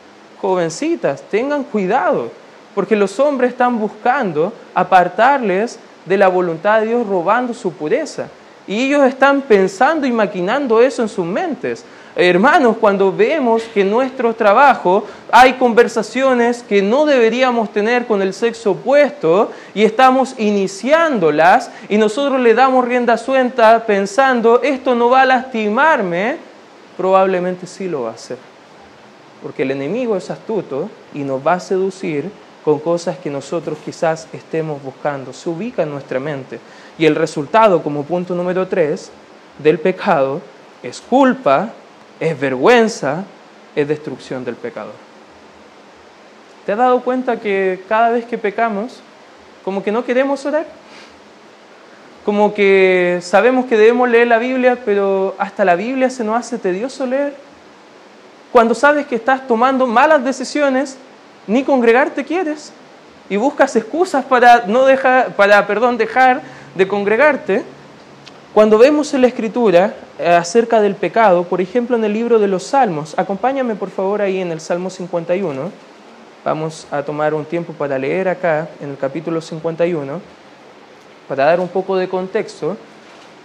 Jovencitas, 0.41 1.23
tengan 1.23 1.65
cuidado, 1.65 2.31
porque 2.75 2.97
los 2.97 3.19
hombres 3.19 3.51
están 3.53 3.79
buscando 3.79 4.53
apartarles 4.75 5.79
de 6.05 6.17
la 6.17 6.29
voluntad 6.29 6.81
de 6.81 6.87
Dios 6.89 7.07
robando 7.07 7.53
su 7.53 7.73
pureza. 7.73 8.29
Y 8.67 8.87
ellos 8.87 9.05
están 9.07 9.43
pensando 9.43 10.07
y 10.07 10.13
maquinando 10.13 10.81
eso 10.81 11.03
en 11.03 11.09
sus 11.09 11.27
mentes. 11.27 11.85
Hermanos, 12.17 12.77
cuando 12.81 13.13
vemos 13.13 13.65
que 13.75 13.81
en 13.81 13.91
nuestro 13.91 14.35
trabajo 14.35 15.05
hay 15.33 15.55
conversaciones 15.55 16.63
que 16.63 16.81
no 16.81 17.07
deberíamos 17.07 17.73
tener 17.73 18.07
con 18.07 18.23
el 18.23 18.33
sexo 18.33 18.71
opuesto 18.71 19.51
y 19.75 19.83
estamos 19.83 20.37
iniciándolas 20.39 21.73
y 21.89 21.99
nosotros 21.99 22.41
le 22.41 22.55
damos 22.55 22.85
rienda 22.85 23.17
suelta 23.17 23.85
pensando 23.85 24.63
esto 24.63 24.95
no 24.95 25.11
va 25.11 25.23
a 25.23 25.27
lastimarme, 25.27 26.37
probablemente 26.97 27.67
sí 27.67 27.89
lo 27.89 28.03
va 28.03 28.11
a 28.11 28.15
hacer. 28.15 28.39
Porque 29.43 29.65
el 29.65 29.73
enemigo 29.73 30.17
es 30.17 30.31
astuto 30.31 30.89
y 31.15 31.19
nos 31.25 31.45
va 31.45 31.55
a 31.55 31.61
seducir 31.61 32.31
con 32.65 32.79
cosas 32.79 33.19
que 33.19 33.29
nosotros 33.29 33.77
quizás 33.85 34.29
estemos 34.33 34.81
buscando. 34.81 35.33
Se 35.33 35.51
ubica 35.51 35.83
en 35.83 35.91
nuestra 35.91 36.21
mente. 36.21 36.61
Y 36.97 37.07
el 37.07 37.17
resultado, 37.17 37.83
como 37.83 38.05
punto 38.05 38.37
número 38.37 38.69
tres, 38.69 39.11
del 39.59 39.81
pecado 39.81 40.41
es 40.83 41.01
culpa, 41.01 41.73
es 42.21 42.39
vergüenza, 42.39 43.25
es 43.75 43.89
destrucción 43.89 44.45
del 44.45 44.55
pecador. 44.55 44.95
¿Te 46.65 46.73
has 46.73 46.79
dado 46.79 47.01
cuenta 47.01 47.39
que 47.41 47.83
cada 47.89 48.11
vez 48.11 48.25
que 48.25 48.39
pecamos, 48.39 49.01
como 49.65 49.83
que 49.83 49.93
no 49.93 50.05
queremos 50.05 50.45
orar? 50.47 50.67
Como 52.25 52.55
que 52.55 53.19
sabemos 53.21 53.67
que 53.67 53.77
debemos 53.77 54.09
leer 54.09 54.29
la 54.29 54.39
Biblia, 54.39 54.79
pero 54.85 55.35
hasta 55.39 55.65
la 55.65 55.75
Biblia 55.75 56.09
se 56.09 56.25
nos 56.25 56.39
hace 56.39 56.57
tedioso 56.57 57.05
leer. 57.05 57.37
Cuando 58.51 58.75
sabes 58.75 59.07
que 59.07 59.17
estás 59.17 59.47
tomando 59.47 59.87
malas 59.87 60.25
decisiones, 60.25 60.97
ni 61.47 61.65
congregarte 61.65 62.25
quieres 62.25 62.73
y 63.29 63.37
buscas 63.37 63.75
excusas 63.77 64.25
para 64.25 64.65
no 64.67 64.85
dejar, 64.87 65.35
para, 65.35 65.67
perdón, 65.67 65.99
dejar 65.99 66.43
de 66.75 66.89
congregarte. 66.89 67.63
Cuando 68.55 68.79
vemos 68.79 69.13
en 69.13 69.23
la 69.23 69.27
Escritura 69.27 69.95
eh, 70.17 70.29
acerca 70.29 70.81
del 70.81 70.95
pecado, 70.95 71.43
por 71.43 71.61
ejemplo 71.61 71.97
en 71.97 72.05
el 72.05 72.13
libro 72.13 72.39
de 72.39 72.47
los 72.47 72.63
Salmos, 72.63 73.19
acompáñame 73.19 73.75
por 73.75 73.91
favor 73.91 74.23
ahí 74.23 74.41
en 74.41 74.53
el 74.53 74.61
Salmo 74.61 74.91
51, 74.91 75.73
vamos 76.45 76.87
a 76.93 77.03
tomar 77.03 77.35
un 77.35 77.45
tiempo 77.45 77.73
para 77.73 77.99
leer 77.99 78.29
acá 78.29 78.69
en 78.81 78.91
el 78.91 78.97
capítulo 78.97 79.41
51, 79.41 80.21
para 81.27 81.47
dar 81.47 81.59
un 81.59 81.67
poco 81.67 81.97
de 81.97 82.09
contexto. 82.09 82.77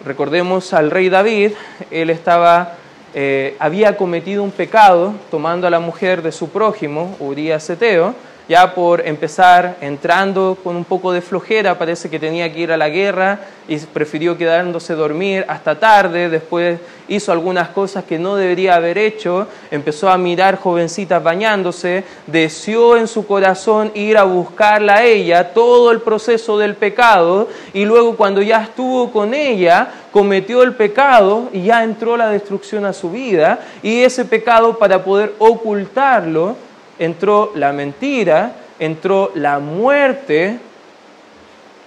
Recordemos 0.05 0.73
al 0.73 0.91
rey 0.91 1.09
David, 1.09 1.53
él 1.89 2.11
estaba, 2.11 2.75
eh, 3.15 3.55
había 3.57 3.97
cometido 3.97 4.43
un 4.43 4.51
pecado 4.51 5.15
tomando 5.31 5.65
a 5.65 5.71
la 5.71 5.79
mujer 5.79 6.21
de 6.21 6.31
su 6.31 6.49
prójimo, 6.49 7.15
Urias 7.19 7.67
Eteo, 7.67 8.13
ya 8.49 8.73
por 8.73 9.05
empezar 9.07 9.77
entrando 9.79 10.57
con 10.63 10.75
un 10.75 10.83
poco 10.83 11.12
de 11.12 11.21
flojera, 11.21 11.77
parece 11.77 12.09
que 12.09 12.17
tenía 12.17 12.51
que 12.51 12.62
ir 12.62 12.71
a 12.71 12.77
la 12.77 12.89
guerra 12.89 13.41
y 13.67 13.77
prefirió 13.77 14.39
quedándose 14.39 14.95
dormir 14.95 15.45
hasta 15.47 15.79
tarde, 15.79 16.29
después 16.29 16.79
hizo 17.07 17.31
algunas 17.31 17.69
cosas 17.69 18.05
que 18.05 18.17
no 18.17 18.35
debería 18.35 18.73
haber 18.73 18.97
hecho, 18.97 19.47
empezó 19.69 20.09
a 20.09 20.17
mirar 20.17 20.57
jovencitas 20.57 21.23
bañándose, 21.23 22.03
deseó 22.25 22.97
en 22.97 23.07
su 23.07 23.27
corazón 23.27 23.91
ir 23.93 24.17
a 24.17 24.23
buscarla 24.23 24.95
a 24.95 25.03
ella, 25.03 25.53
todo 25.53 25.91
el 25.91 26.01
proceso 26.01 26.57
del 26.57 26.73
pecado, 26.73 27.49
y 27.71 27.85
luego 27.85 28.17
cuando 28.17 28.41
ya 28.41 28.63
estuvo 28.63 29.12
con 29.12 29.35
ella, 29.35 29.89
cometió 30.12 30.63
el 30.63 30.73
pecado 30.73 31.49
y 31.53 31.65
ya 31.65 31.83
entró 31.83 32.17
la 32.17 32.29
destrucción 32.29 32.83
a 32.85 32.93
su 32.93 33.12
vida, 33.12 33.59
y 33.83 34.01
ese 34.01 34.25
pecado 34.25 34.79
para 34.79 35.03
poder 35.03 35.35
ocultarlo, 35.38 36.55
entró 36.99 37.51
la 37.55 37.71
mentira, 37.71 38.55
entró 38.77 39.31
la 39.33 39.59
muerte 39.59 40.59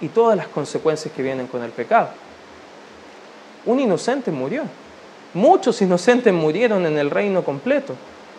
y 0.01 0.09
todas 0.09 0.35
las 0.35 0.47
consecuencias 0.47 1.13
que 1.13 1.23
vienen 1.23 1.47
con 1.47 1.63
el 1.63 1.71
pecado. 1.71 2.09
Un 3.65 3.79
inocente 3.79 4.31
murió. 4.31 4.63
Muchos 5.33 5.81
inocentes 5.81 6.33
murieron 6.33 6.85
en 6.85 6.97
el 6.97 7.09
reino 7.09 7.43
completo. 7.43 7.95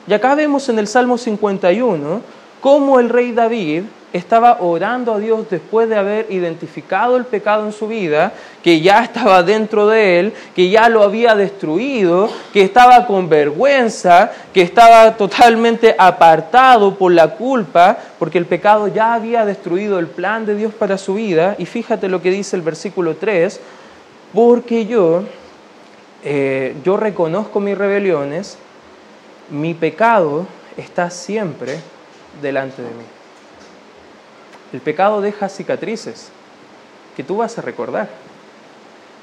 Y 0.06 0.12
acá 0.12 0.34
vemos 0.34 0.68
en 0.68 0.78
el 0.78 0.86
Salmo 0.86 1.16
51 1.16 2.20
cómo 2.60 3.00
el 3.00 3.08
rey 3.08 3.32
David 3.32 3.84
estaba 4.14 4.58
orando 4.60 5.12
a 5.12 5.18
Dios 5.18 5.50
después 5.50 5.88
de 5.88 5.96
haber 5.96 6.26
identificado 6.30 7.16
el 7.16 7.24
pecado 7.24 7.66
en 7.66 7.72
su 7.72 7.88
vida, 7.88 8.32
que 8.62 8.80
ya 8.80 9.02
estaba 9.02 9.42
dentro 9.42 9.88
de 9.88 10.20
él, 10.20 10.32
que 10.54 10.70
ya 10.70 10.88
lo 10.88 11.02
había 11.02 11.34
destruido, 11.34 12.30
que 12.52 12.62
estaba 12.62 13.08
con 13.08 13.28
vergüenza, 13.28 14.30
que 14.52 14.62
estaba 14.62 15.16
totalmente 15.16 15.96
apartado 15.98 16.94
por 16.94 17.10
la 17.10 17.34
culpa, 17.34 17.98
porque 18.20 18.38
el 18.38 18.46
pecado 18.46 18.86
ya 18.86 19.14
había 19.14 19.44
destruido 19.44 19.98
el 19.98 20.06
plan 20.06 20.46
de 20.46 20.54
Dios 20.54 20.72
para 20.72 20.96
su 20.96 21.14
vida. 21.14 21.56
Y 21.58 21.66
fíjate 21.66 22.08
lo 22.08 22.22
que 22.22 22.30
dice 22.30 22.54
el 22.54 22.62
versículo 22.62 23.16
3, 23.16 23.60
porque 24.32 24.86
yo, 24.86 25.24
eh, 26.22 26.76
yo 26.84 26.96
reconozco 26.96 27.58
mis 27.58 27.76
rebeliones, 27.76 28.58
mi 29.50 29.74
pecado 29.74 30.46
está 30.76 31.10
siempre 31.10 31.80
delante 32.40 32.80
de 32.80 32.88
mí. 32.90 33.23
El 34.74 34.80
pecado 34.80 35.20
deja 35.20 35.48
cicatrices 35.48 36.30
que 37.16 37.22
tú 37.22 37.36
vas 37.36 37.56
a 37.56 37.62
recordar. 37.62 38.08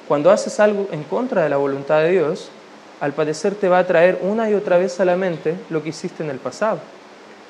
Cuando 0.08 0.32
haces 0.32 0.62
algo 0.62 0.88
en 0.94 1.04
contra 1.04 1.44
de 1.44 1.50
la 1.50 1.58
voluntad 1.58 2.00
de 2.00 2.12
Dios, 2.12 2.48
al 3.02 3.12
parecer 3.12 3.56
te 3.56 3.68
va 3.68 3.80
a 3.80 3.86
traer 3.86 4.18
una 4.22 4.50
y 4.50 4.54
otra 4.54 4.78
vez 4.78 4.98
a 5.02 5.06
la 5.06 5.18
mente 5.18 5.58
lo 5.70 5.84
que 5.84 5.90
hiciste 5.90 6.24
en 6.24 6.30
el 6.30 6.38
pasado. 6.38 6.80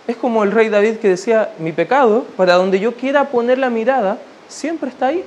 Es 0.08 0.18
como 0.18 0.44
el 0.44 0.52
rey 0.52 0.70
David 0.70 0.96
que 0.96 1.10
decía, 1.10 1.52
mi 1.60 1.74
pecado, 1.74 2.26
para 2.38 2.56
donde 2.56 2.80
yo 2.80 2.96
quiera 2.96 3.30
poner 3.30 3.60
la 3.60 3.70
mirada, 3.70 4.18
siempre 4.48 4.90
está 4.90 5.06
ahí. 5.06 5.24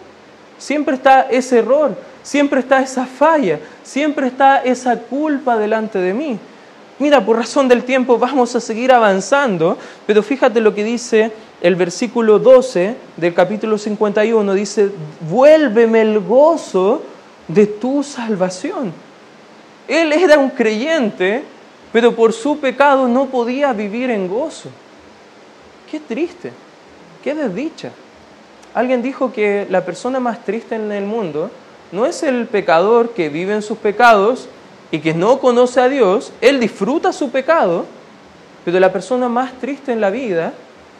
Siempre 0.59 0.97
está 0.97 1.29
ese 1.31 1.61
error, 1.61 1.97
siempre 2.25 2.59
está 2.59 2.83
esa 2.83 3.07
falla, 3.07 3.61
siempre 3.85 4.27
está 4.27 4.65
esa 4.65 4.99
culpa 4.99 5.57
delante 5.57 6.01
de 6.01 6.13
mí. 6.13 6.41
Mira, 6.99 7.25
por 7.25 7.37
razón 7.37 7.69
del 7.69 7.85
tiempo 7.85 8.19
vamos 8.19 8.55
a 8.57 8.61
seguir 8.61 8.93
avanzando, 8.93 9.79
pero 10.09 10.25
fíjate 10.25 10.61
lo 10.61 10.75
que 10.75 10.83
dice 10.83 11.33
el 11.65 11.77
versículo 11.77 12.39
12 12.39 12.95
del 13.17 13.33
capítulo 13.33 13.79
51, 13.79 14.53
dice, 14.53 14.91
vuélveme 15.31 16.03
el 16.03 16.21
gozo 16.21 17.01
de 17.49 17.67
tu 17.67 18.03
salvación. 18.03 18.93
Él 19.89 20.13
era 20.13 20.39
un 20.39 20.51
creyente, 20.51 21.43
pero 21.91 22.15
por 22.15 22.35
su 22.35 22.59
pecado 22.59 23.09
no 23.09 23.25
podía 23.31 23.73
vivir 23.73 24.11
en 24.11 24.29
gozo. 24.29 24.69
Qué 25.91 26.01
triste, 26.01 26.53
qué 27.23 27.35
desdicha. 27.35 27.93
Alguien 28.75 29.01
dijo 29.01 29.33
que 29.33 29.67
la 29.71 29.87
persona 29.87 30.21
más 30.21 30.45
triste 30.45 30.75
en 30.75 30.93
el 30.93 31.07
mundo 31.07 31.51
no 31.93 32.05
es 32.05 32.23
el 32.25 32.47
pecador 32.47 33.15
que 33.15 33.31
vive 33.31 33.55
en 33.55 33.63
sus 33.63 33.79
pecados 33.79 34.51
y 34.91 34.99
que 34.99 35.15
no 35.15 35.39
conoce 35.39 35.81
a 35.81 35.89
Dios, 35.89 36.31
él 36.43 36.61
disfruta 36.61 37.11
su 37.11 37.31
pecado, 37.31 37.87
pero 38.67 38.79
la 38.79 38.93
persona 38.93 39.31
más 39.31 39.55
triste 39.55 39.93
en 39.93 40.03
la 40.03 40.11
vida 40.11 40.53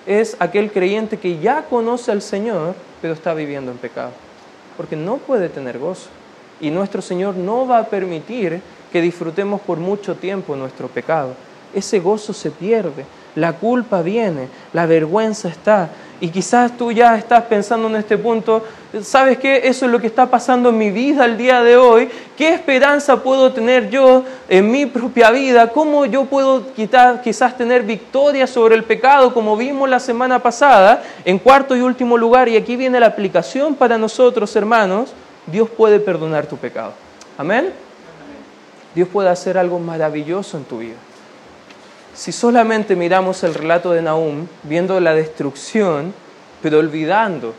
es 0.07 0.37
aquel 0.39 0.71
creyente 0.71 1.19
que 1.19 1.39
ya 1.39 1.65
conoce 1.65 2.13
al 2.13 2.23
Señor, 2.23 2.75
pero 3.01 3.15
está 3.15 3.35
viviendo 3.35 3.71
en 3.71 3.79
pecado, 3.79 4.13
porque 4.77 4.97
no 4.97 5.17
puede 5.17 5.49
tener 5.49 5.79
gozo. 5.79 6.09
Y 6.61 6.71
nuestro 6.71 7.03
Señor 7.03 7.37
no 7.37 7.67
va 7.67 7.79
a 7.79 7.87
permitir 7.87 8.61
que 8.93 9.01
disfrutemos 9.01 9.61
por 9.61 9.79
mucho 9.79 10.15
tiempo 10.15 10.55
nuestro 10.55 10.89
pecado. 10.89 11.35
Ese 11.75 11.99
gozo 11.99 12.33
se 12.33 12.51
pierde, 12.51 13.05
la 13.35 13.55
culpa 13.55 14.03
viene, 14.03 14.49
la 14.73 14.87
vergüenza 14.87 15.49
está, 15.49 15.91
y 16.21 16.29
quizás 16.29 16.77
tú 16.77 16.93
ya 16.93 17.19
estás 17.19 17.43
pensando 17.45 17.89
en 17.89 17.97
este 17.97 18.17
punto, 18.17 18.65
¿sabes 19.03 19.37
qué? 19.37 19.63
Eso 19.65 19.85
es 19.87 19.93
lo 19.93 20.01
que 20.01 20.07
está 20.07 20.31
pasando 20.31 20.71
en 20.71 20.79
mi 20.79 20.91
vida 20.91 21.25
el 21.25 21.37
día 21.37 21.63
de 21.63 21.77
hoy. 21.77 22.09
¿Qué 22.37 22.55
esperanza 22.55 23.23
puedo 23.23 23.53
tener 23.53 23.91
yo 23.91 24.25
en 24.49 24.71
mi 24.71 24.87
propia 24.87 25.31
vida? 25.31 25.69
¿Cómo 25.69 26.07
yo 26.07 26.25
puedo 26.25 26.63
quizás 26.75 27.57
tener 27.59 27.83
victoria 27.83 28.47
sobre 28.47 28.75
el 28.77 28.85
pecado 28.85 29.35
como 29.35 29.57
vimos 29.57 29.89
la 29.89 30.01
semana 30.01 30.39
pasada? 30.39 31.03
En 31.25 31.39
cuarto 31.39 31.77
y 31.77 31.81
último 31.81 32.17
lugar, 32.17 32.49
y 32.49 32.57
aquí 32.57 32.77
viene 32.77 33.01
la 33.01 33.07
aplicación 33.07 33.75
para 33.75 33.99
nosotros, 33.99 34.55
hermanos, 34.57 35.13
Dios 35.47 35.69
puede 35.69 35.99
perdonar 35.99 36.47
tu 36.47 36.57
pecado. 36.57 36.93
Amén. 37.37 37.71
Dios 38.95 39.09
puede 39.09 39.29
hacer 39.29 39.59
algo 39.59 39.79
maravilloso 39.81 40.57
en 40.57 40.65
tu 40.65 40.79
vida. 40.79 40.97
Si 42.15 42.31
solamente 42.31 42.95
miramos 42.95 43.43
el 43.43 43.55
relato 43.55 43.91
de 43.91 44.01
Nahum, 44.01 44.47
viendo 44.63 45.01
la 45.01 45.15
destrucción, 45.15 46.15
pero 46.63 46.79
olvidando 46.79 47.55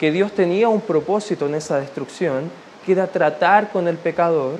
que 0.00 0.10
Dios 0.10 0.32
tenía 0.32 0.70
un 0.70 0.80
propósito 0.80 1.46
en 1.46 1.54
esa 1.54 1.78
destrucción, 1.78 2.50
que 2.86 2.92
era 2.92 3.06
tratar 3.06 3.70
con 3.70 3.86
el 3.86 3.98
pecador, 3.98 4.54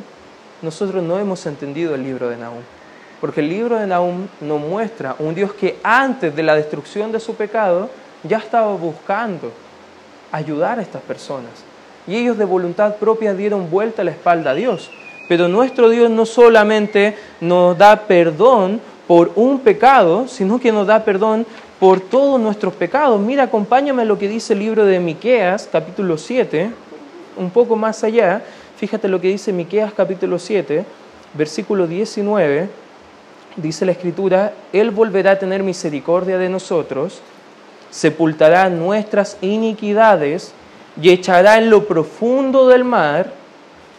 nosotros 0.61 1.03
no 1.03 1.19
hemos 1.19 1.47
entendido 1.47 1.95
el 1.95 2.05
libro 2.05 2.29
de 2.29 2.37
Nahum. 2.37 2.61
Porque 3.23 3.41
el 3.41 3.49
libro 3.49 3.79
de 3.79 3.87
Nahum 3.87 4.29
nos 4.43 4.61
muestra 4.61 5.17
un 5.19 5.35
Dios 5.35 5.55
que 5.55 5.79
antes 5.83 6.37
de 6.37 6.43
la 6.43 6.55
destrucción 6.55 7.11
de 7.11 7.19
su 7.19 7.35
pecado 7.35 7.89
ya 8.25 8.37
estaba 8.37 8.75
buscando 8.75 9.51
ayudar 10.31 10.79
a 10.79 10.83
estas 10.83 11.01
personas. 11.01 11.53
Y 12.07 12.17
ellos 12.17 12.37
de 12.37 12.45
voluntad 12.45 12.97
propia 12.97 13.33
dieron 13.33 13.71
vuelta 13.71 14.05
la 14.05 14.11
espalda 14.11 14.51
a 14.51 14.55
Dios. 14.55 14.91
Pero 15.27 15.49
nuestro 15.49 15.89
Dios 15.89 16.11
no 16.11 16.27
solamente 16.27 17.17
nos 17.41 17.79
da 17.79 18.07
perdón 18.07 18.81
por 19.09 19.33
un 19.35 19.59
pecado, 19.59 20.29
sino 20.29 20.61
que 20.61 20.71
nos 20.71 20.87
da 20.87 21.05
perdón 21.05 21.45
por 21.81 21.99
todos 21.99 22.39
nuestros 22.41 22.75
pecados. 22.75 23.19
Mira, 23.21 23.45
acompáñame 23.45 24.03
a 24.03 24.05
lo 24.05 24.19
que 24.19 24.29
dice 24.29 24.53
el 24.53 24.61
libro 24.61 24.85
de 24.85 25.01
Miqueas, 25.01 25.69
capítulo 25.73 26.19
7, 26.19 26.71
un 27.37 27.51
poco 27.51 27.75
más 27.75 28.05
allá. 28.05 28.43
Fíjate 28.77 29.09
lo 29.09 29.21
que 29.21 29.29
dice 29.29 29.53
Miqueas 29.53 29.93
capítulo 29.93 30.39
7, 30.39 30.85
versículo 31.35 31.87
19. 31.87 32.69
Dice 33.57 33.87
la 33.87 33.93
escritura, 33.93 34.53
Él 34.73 34.91
volverá 34.91 35.33
a 35.33 35.39
tener 35.39 35.63
misericordia 35.63 36.39
de 36.39 36.51
nosotros, 36.51 37.21
sepultará 37.91 38.69
nuestras 38.69 39.39
iniquidades 39.41 40.53
y 41.01 41.11
echará 41.11 41.59
en 41.59 41.71
lo 41.71 41.87
profundo 41.89 42.69
del 42.69 42.85
mar 42.85 43.33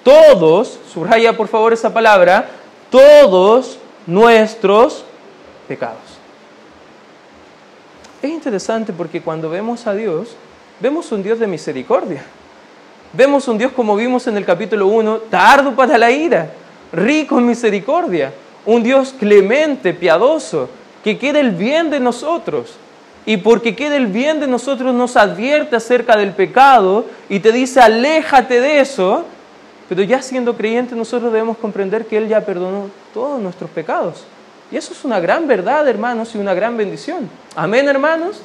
todos, 0.04 0.80
subraya 0.92 1.36
por 1.36 1.48
favor 1.48 1.74
esa 1.74 1.94
palabra, 1.94 2.48
todos 2.90 3.79
nuestros 4.06 5.06
pecados. 5.68 6.20
Es 8.22 8.30
interesante 8.30 8.92
porque 8.92 9.22
cuando 9.22 9.50
vemos 9.50 9.88
a 9.88 9.94
Dios, 9.94 10.36
vemos 10.80 11.12
un 11.12 11.24
Dios 11.24 11.40
de 11.40 11.48
misericordia. 11.48 12.24
Vemos 13.14 13.48
un 13.48 13.58
Dios 13.58 13.72
como 13.72 13.96
vimos 13.96 14.28
en 14.28 14.38
el 14.38 14.46
capítulo 14.46 14.88
1, 14.88 15.18
tardo 15.30 15.76
para 15.76 15.98
la 15.98 16.12
ira, 16.12 16.52
rico 16.92 17.40
en 17.40 17.48
misericordia, 17.48 18.34
un 18.66 18.84
Dios 18.84 19.16
clemente, 19.18 19.94
piadoso, 19.94 20.70
que 21.04 21.18
quiere 21.18 21.40
el 21.40 21.52
bien 21.52 21.90
de 21.90 22.00
nosotros. 22.00 22.76
Y 23.26 23.38
porque 23.38 23.74
quiere 23.74 23.98
el 23.98 24.08
bien 24.08 24.40
de 24.40 24.48
nosotros 24.48 24.94
nos 24.94 25.16
advierte 25.16 25.76
acerca 25.76 26.18
del 26.18 26.34
pecado 26.34 27.06
y 27.30 27.40
te 27.40 27.52
dice, 27.52 27.80
aléjate 27.80 28.60
de 28.60 28.80
eso, 28.80 29.26
pero 29.90 30.04
ya 30.04 30.22
siendo 30.22 30.56
creyentes 30.56 30.96
nosotros 30.96 31.34
debemos 31.34 31.58
comprender 31.58 32.06
que 32.06 32.18
Él 32.18 32.28
ya 32.28 32.42
perdonó 32.42 32.90
todos 33.12 33.42
nuestros 33.42 33.72
pecados. 33.72 34.24
Y 34.72 34.78
eso 34.78 34.94
es 34.94 35.04
una 35.04 35.20
gran 35.20 35.48
verdad, 35.48 35.88
hermanos, 35.88 36.36
y 36.36 36.38
una 36.38 36.54
gran 36.54 36.78
bendición. 36.78 37.28
Amén, 37.56 37.90
hermanos. 37.90 38.40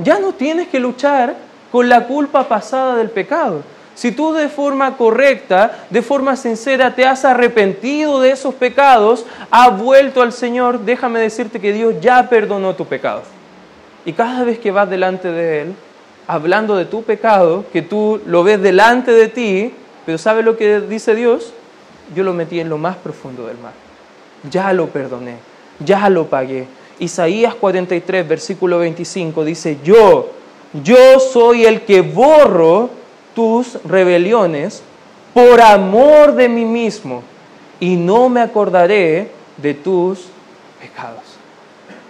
Ya 0.00 0.18
no 0.18 0.32
tienes 0.32 0.66
que 0.66 0.80
luchar 0.80 1.36
con 1.70 1.88
la 1.88 2.06
culpa 2.06 2.48
pasada 2.48 2.96
del 2.96 3.10
pecado. 3.10 3.62
Si 3.94 4.10
tú 4.10 4.32
de 4.32 4.48
forma 4.48 4.96
correcta, 4.96 5.84
de 5.88 6.02
forma 6.02 6.34
sincera, 6.34 6.94
te 6.94 7.06
has 7.06 7.24
arrepentido 7.24 8.20
de 8.20 8.30
esos 8.30 8.54
pecados, 8.54 9.24
has 9.50 9.78
vuelto 9.78 10.22
al 10.22 10.32
Señor, 10.32 10.80
déjame 10.80 11.20
decirte 11.20 11.60
que 11.60 11.72
Dios 11.72 11.94
ya 12.00 12.28
perdonó 12.28 12.74
tu 12.74 12.86
pecado. 12.86 13.22
Y 14.04 14.14
cada 14.14 14.42
vez 14.42 14.58
que 14.58 14.72
vas 14.72 14.90
delante 14.90 15.30
de 15.30 15.62
Él, 15.62 15.74
hablando 16.26 16.74
de 16.74 16.86
tu 16.86 17.04
pecado, 17.04 17.64
que 17.72 17.82
tú 17.82 18.20
lo 18.26 18.42
ves 18.42 18.60
delante 18.60 19.12
de 19.12 19.28
ti, 19.28 19.74
pero 20.04 20.18
¿sabe 20.18 20.42
lo 20.42 20.56
que 20.56 20.80
dice 20.80 21.14
Dios? 21.14 21.52
Yo 22.14 22.24
lo 22.24 22.34
metí 22.34 22.60
en 22.60 22.68
lo 22.68 22.78
más 22.78 22.96
profundo 22.96 23.46
del 23.46 23.58
mar. 23.58 23.72
Ya 24.50 24.72
lo 24.72 24.88
perdoné, 24.88 25.36
ya 25.84 26.08
lo 26.08 26.26
pagué. 26.26 26.66
Isaías 26.98 27.54
43, 27.54 28.28
versículo 28.28 28.78
25 28.78 29.44
dice, 29.44 29.78
yo, 29.82 30.30
yo 30.82 31.18
soy 31.20 31.64
el 31.64 31.82
que 31.82 32.00
borro 32.00 32.90
tus 33.34 33.82
rebeliones 33.84 34.82
por 35.32 35.60
amor 35.60 36.34
de 36.34 36.48
mí 36.48 36.64
mismo 36.64 37.22
y 37.80 37.96
no 37.96 38.28
me 38.28 38.40
acordaré 38.40 39.30
de 39.56 39.74
tus 39.74 40.26
pecados. 40.80 41.22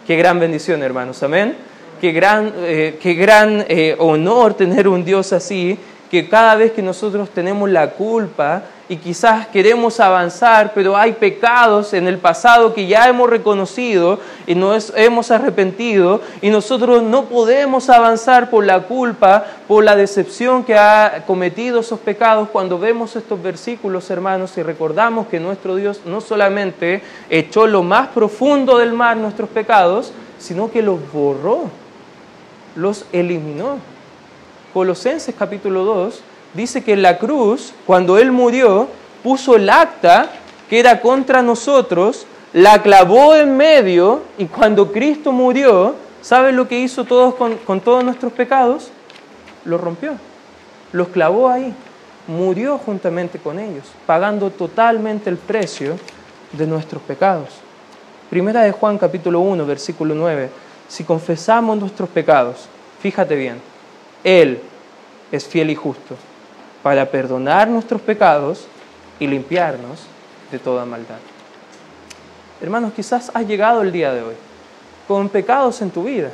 Qué 0.07 0.17
gran 0.17 0.41
bendición, 0.41 0.83
hermanos, 0.83 1.23
amén. 1.23 1.57
Qué 2.01 2.11
gran, 2.11 2.53
eh, 2.57 2.99
qué 3.01 3.15
gran 3.15 3.65
eh, 3.69 3.95
honor 3.99 4.55
tener 4.55 4.89
un 4.89 5.05
Dios 5.05 5.33
así 5.33 5.79
que 6.13 6.29
cada 6.29 6.57
vez 6.57 6.73
que 6.73 6.83
nosotros 6.83 7.31
tenemos 7.31 7.71
la 7.71 7.93
culpa 7.93 8.65
y 8.87 8.97
quizás 8.97 9.47
queremos 9.47 9.99
avanzar, 9.99 10.73
pero 10.75 10.95
hay 10.95 11.13
pecados 11.15 11.95
en 11.95 12.07
el 12.07 12.19
pasado 12.19 12.75
que 12.75 12.87
ya 12.87 13.09
hemos 13.09 13.31
reconocido 13.31 14.19
y 14.47 14.55
nos 14.55 14.93
hemos 14.95 15.31
arrepentido 15.31 16.21
y 16.43 16.51
nosotros 16.51 17.03
no 17.03 17.25
podemos 17.25 17.89
avanzar 17.89 18.51
por 18.51 18.67
la 18.67 18.81
culpa, 18.81 19.47
por 19.67 19.85
la 19.85 19.97
decepción 19.97 20.65
que 20.65 20.77
ha 20.77 21.25
cometido 21.27 21.81
esos 21.81 21.99
pecados, 22.01 22.51
cuando 22.51 22.79
vemos 22.79 23.17
estos 23.17 23.43
versículos, 23.43 24.11
hermanos, 24.11 24.59
y 24.59 24.63
recordamos 24.63 25.29
que 25.29 25.41
nuestro 25.41 25.77
Dios 25.77 26.03
no 26.05 26.21
solamente 26.21 27.01
echó 27.31 27.67
lo 27.67 27.83
más 27.83 28.09
profundo 28.09 28.77
del 28.77 28.93
mar 28.93 29.17
nuestros 29.17 29.49
pecados, 29.49 30.13
sino 30.39 30.71
que 30.71 30.83
los 30.83 30.99
borró, 31.11 31.71
los 32.77 33.07
eliminó. 33.15 33.92
Colosenses 34.73 35.35
capítulo 35.39 35.85
2 35.85 36.23
dice 36.55 36.83
que 36.83 36.97
la 36.97 37.19
cruz, 37.19 37.75
cuando 37.87 38.19
Él 38.19 38.33
murió, 38.33 38.89
puso 39.23 39.57
el 39.57 39.69
acta 39.69 40.31
que 40.69 40.81
era 40.81 41.01
contra 41.01 41.43
nosotros, 41.43 42.27
la 42.53 42.83
clavó 42.83 43.35
en 43.35 43.57
medio 43.57 44.23
y 44.39 44.47
cuando 44.47 44.91
Cristo 44.91 45.33
murió, 45.33 45.95
¿sabe 46.23 46.53
lo 46.53 46.69
que 46.69 46.81
hizo 46.81 47.05
todos 47.05 47.35
con, 47.35 47.57
con 47.59 47.81
todos 47.81 48.03
nuestros 48.03 48.33
pecados? 48.33 48.91
Los 49.65 49.81
rompió, 49.81 50.15
los 50.93 51.09
clavó 51.09 51.49
ahí, 51.49 51.75
murió 52.27 52.79
juntamente 52.79 53.39
con 53.39 53.59
ellos, 53.59 53.85
pagando 54.07 54.51
totalmente 54.51 55.29
el 55.29 55.37
precio 55.37 55.97
de 56.53 56.67
nuestros 56.67 57.03
pecados. 57.03 57.49
Primera 58.31 58.63
de 58.63 58.73
Juan 58.73 58.97
capítulo 58.97 59.41
1, 59.41 59.67
versículo 59.67 60.15
9. 60.15 60.49
si 60.89 61.05
confesamos 61.05 61.79
nuestros 61.79 62.09
pecados, 62.09 62.67
fíjate 63.01 63.37
bien, 63.37 63.72
Él 64.25 64.61
es 65.31 65.47
fiel 65.47 65.71
y 65.71 65.75
justo 65.75 66.17
para 66.83 67.11
perdonar 67.11 67.69
nuestros 67.69 68.01
pecados 68.01 68.67
y 69.19 69.27
limpiarnos 69.27 70.01
de 70.51 70.59
toda 70.59 70.85
maldad. 70.85 71.19
Hermanos, 72.61 72.93
quizás 72.95 73.31
has 73.35 73.47
llegado 73.47 73.83
el 73.83 73.93
día 73.93 74.13
de 74.13 74.23
hoy 74.23 74.35
con 75.09 75.29
pecados 75.29 75.81
en 75.83 75.91
tu 75.91 76.05
vida. 76.05 76.31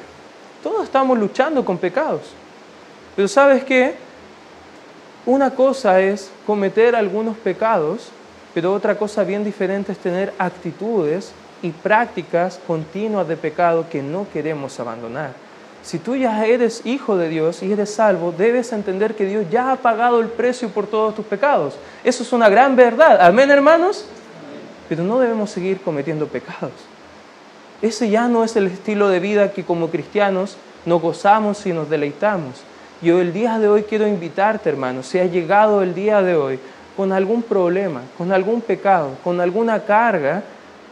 Todos 0.63 0.85
estamos 0.85 1.19
luchando 1.19 1.65
con 1.65 1.79
pecados. 1.79 2.23
Pero 3.17 3.29
sabes 3.29 3.65
qué? 3.65 3.95
Una 5.27 5.51
cosa 5.51 6.01
es 6.01 6.31
cometer 6.47 6.97
algunos 6.97 7.37
pecados, 7.37 8.09
pero 8.55 8.73
otra 8.73 8.99
cosa 8.99 9.25
bien 9.25 9.45
diferente 9.45 9.93
es 9.93 9.99
tener 9.99 10.33
actitudes 10.39 11.33
y 11.63 11.71
prácticas 11.71 12.61
continuas 12.67 13.29
de 13.29 13.37
pecado 13.37 13.87
que 13.91 14.03
no 14.03 14.27
queremos 14.33 14.79
abandonar. 14.81 15.48
Si 15.89 15.99
tú 15.99 16.17
ya 16.17 16.45
eres 16.45 16.83
hijo 16.85 17.17
de 17.17 17.31
Dios 17.31 17.63
y 17.63 17.73
eres 17.73 17.95
salvo, 17.95 18.31
debes 18.37 18.75
entender 18.75 19.15
que 19.15 19.25
Dios 19.25 19.47
ya 19.51 19.73
ha 19.73 19.77
pagado 19.77 20.21
el 20.21 20.27
precio 20.27 20.69
por 20.69 20.87
todos 20.87 21.15
tus 21.15 21.25
pecados. 21.25 21.79
Eso 22.05 22.23
es 22.23 22.31
una 22.35 22.51
gran 22.51 22.77
verdad. 22.77 23.23
Amén, 23.23 23.51
hermanos. 23.51 24.05
Pero 24.87 25.03
no 25.03 25.19
debemos 25.19 25.49
seguir 25.49 25.81
cometiendo 25.81 26.27
pecados. 26.27 26.73
Ese 27.81 28.11
ya 28.11 28.29
no 28.29 28.45
es 28.45 28.55
el 28.57 28.67
estilo 28.67 29.09
de 29.09 29.19
vida 29.19 29.53
que 29.53 29.65
como 29.65 29.89
cristianos 29.89 30.59
nos 30.85 31.01
gozamos 31.01 31.65
y 31.65 31.73
nos 31.73 31.89
deleitamos. 31.89 32.57
Yo 33.01 33.23
el 33.23 33.33
día 33.33 33.59
de 33.59 33.69
hoy 33.69 33.85
quiero 33.85 34.07
invitarte, 34.07 34.69
hermano, 34.69 35.03
si 35.03 35.19
has 35.19 35.33
llegado 35.33 35.83
el 35.83 35.95
día 35.95 36.21
de 36.21 36.35
hoy 36.35 36.61
con 36.99 37.15
algún 37.15 37.43
problema, 37.43 38.03
con 38.19 38.31
algún 38.31 38.61
pecado, 38.61 39.13
con 39.25 39.41
alguna 39.41 39.85
carga, 39.85 40.43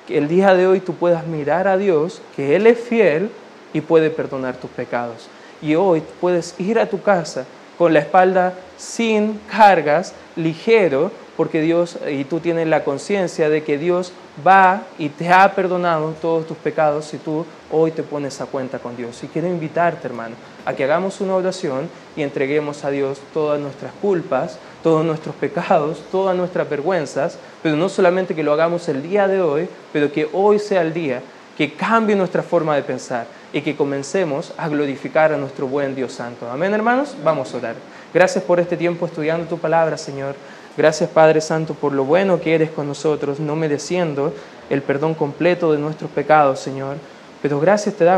que 0.09 0.17
el 0.17 0.27
día 0.27 0.55
de 0.55 0.67
hoy 0.67 0.81
tú 0.81 0.95
puedas 0.95 1.27
mirar 1.27 1.69
a 1.69 1.77
Dios, 1.77 2.23
que 2.35 2.57
Él 2.57 2.67
es 2.67 2.81
fiel 2.81 3.31
y 3.77 3.83
puede 3.83 4.09
perdonar 4.09 4.57
tus 4.57 4.71
pecados. 4.71 5.29
Y 5.61 5.75
hoy 5.75 6.03
puedes 6.19 6.55
ir 6.59 6.79
a 6.79 6.89
tu 6.89 7.03
casa 7.03 7.45
con 7.77 7.93
la 7.93 7.99
espalda 7.99 8.55
sin 8.79 9.39
cargas, 9.51 10.15
ligero, 10.35 11.11
porque 11.37 11.61
Dios, 11.61 11.99
y 12.11 12.25
tú 12.25 12.41
tienes 12.41 12.67
la 12.69 12.85
conciencia 12.85 13.51
de 13.51 13.63
que 13.63 13.77
Dios 13.77 14.13
va 14.47 14.85
y 14.99 15.11
te 15.11 15.31
ha 15.31 15.55
perdonado 15.55 16.15
todos 16.23 16.47
tus 16.47 16.57
pecados 16.57 17.05
si 17.05 17.19
tú 17.19 17.45
hoy 17.71 17.91
te 17.91 18.03
pones 18.03 18.41
a 18.41 18.47
cuenta 18.47 18.79
con 18.79 18.97
Dios. 18.97 19.23
Y 19.23 19.27
quiero 19.27 19.47
invitarte, 19.47 20.07
hermano, 20.07 20.37
a 20.65 20.73
que 20.73 20.85
hagamos 20.85 21.21
una 21.21 21.35
oración 21.35 21.91
y 22.17 22.23
entreguemos 22.23 22.83
a 22.83 22.91
Dios 22.91 23.21
todas 23.35 23.61
nuestras 23.61 23.93
culpas, 24.01 24.59
todos 24.83 25.05
nuestros 25.05 25.35
pecados, 25.35 26.03
todas 26.11 26.35
nuestras 26.35 26.71
vergüenzas, 26.71 27.39
pero 27.63 27.77
no 27.77 27.91
solamente 27.91 28.35
que 28.35 28.43
lo 28.43 28.55
hagamos 28.55 28.89
el 28.89 29.03
día 29.03 29.29
de 29.29 29.43
hoy, 29.43 29.69
pero 29.93 30.11
que 30.11 30.31
hoy 30.33 30.59
sea 30.59 30.81
el 30.81 30.95
día 30.95 31.21
que 31.59 31.75
cambie 31.75 32.17
nuestra 32.17 32.43
forma 32.43 32.75
de 32.77 32.83
pensar 32.83 33.27
y 33.53 33.63
que 33.63 33.77
comencemos 33.77 34.53
a 34.57 34.69
glorificar 34.69 35.33
a 35.33 35.37
nuestro 35.37 35.67
buen 35.67 35.95
Dios 35.95 36.13
Santo. 36.13 36.51
Amén, 36.51 36.75
hermanos. 36.75 37.17
Vamos 37.23 37.53
a 37.55 37.57
orar. 37.59 37.75
Gracias 38.13 38.43
por 38.45 38.61
este 38.61 38.77
tiempo 38.77 39.07
estudiando 39.07 39.47
tu 39.47 39.59
palabra, 39.59 39.97
Señor. 39.97 40.35
Gracias, 40.77 41.09
Padre 41.09 41.41
Santo, 41.41 41.75
por 41.75 41.93
lo 41.93 42.05
bueno 42.05 42.41
que 42.41 42.55
eres 42.55 42.71
con 42.71 42.87
nosotros, 42.87 43.41
no 43.41 43.57
mereciendo 43.57 44.35
el 44.69 44.83
perdón 44.83 45.15
completo 45.15 45.73
de 45.73 45.79
nuestros 45.79 46.11
pecados, 46.11 46.61
Señor. 46.61 46.97
Pero 47.41 47.61
gracias 47.61 47.95
te 47.95 48.05
damos. 48.05 48.15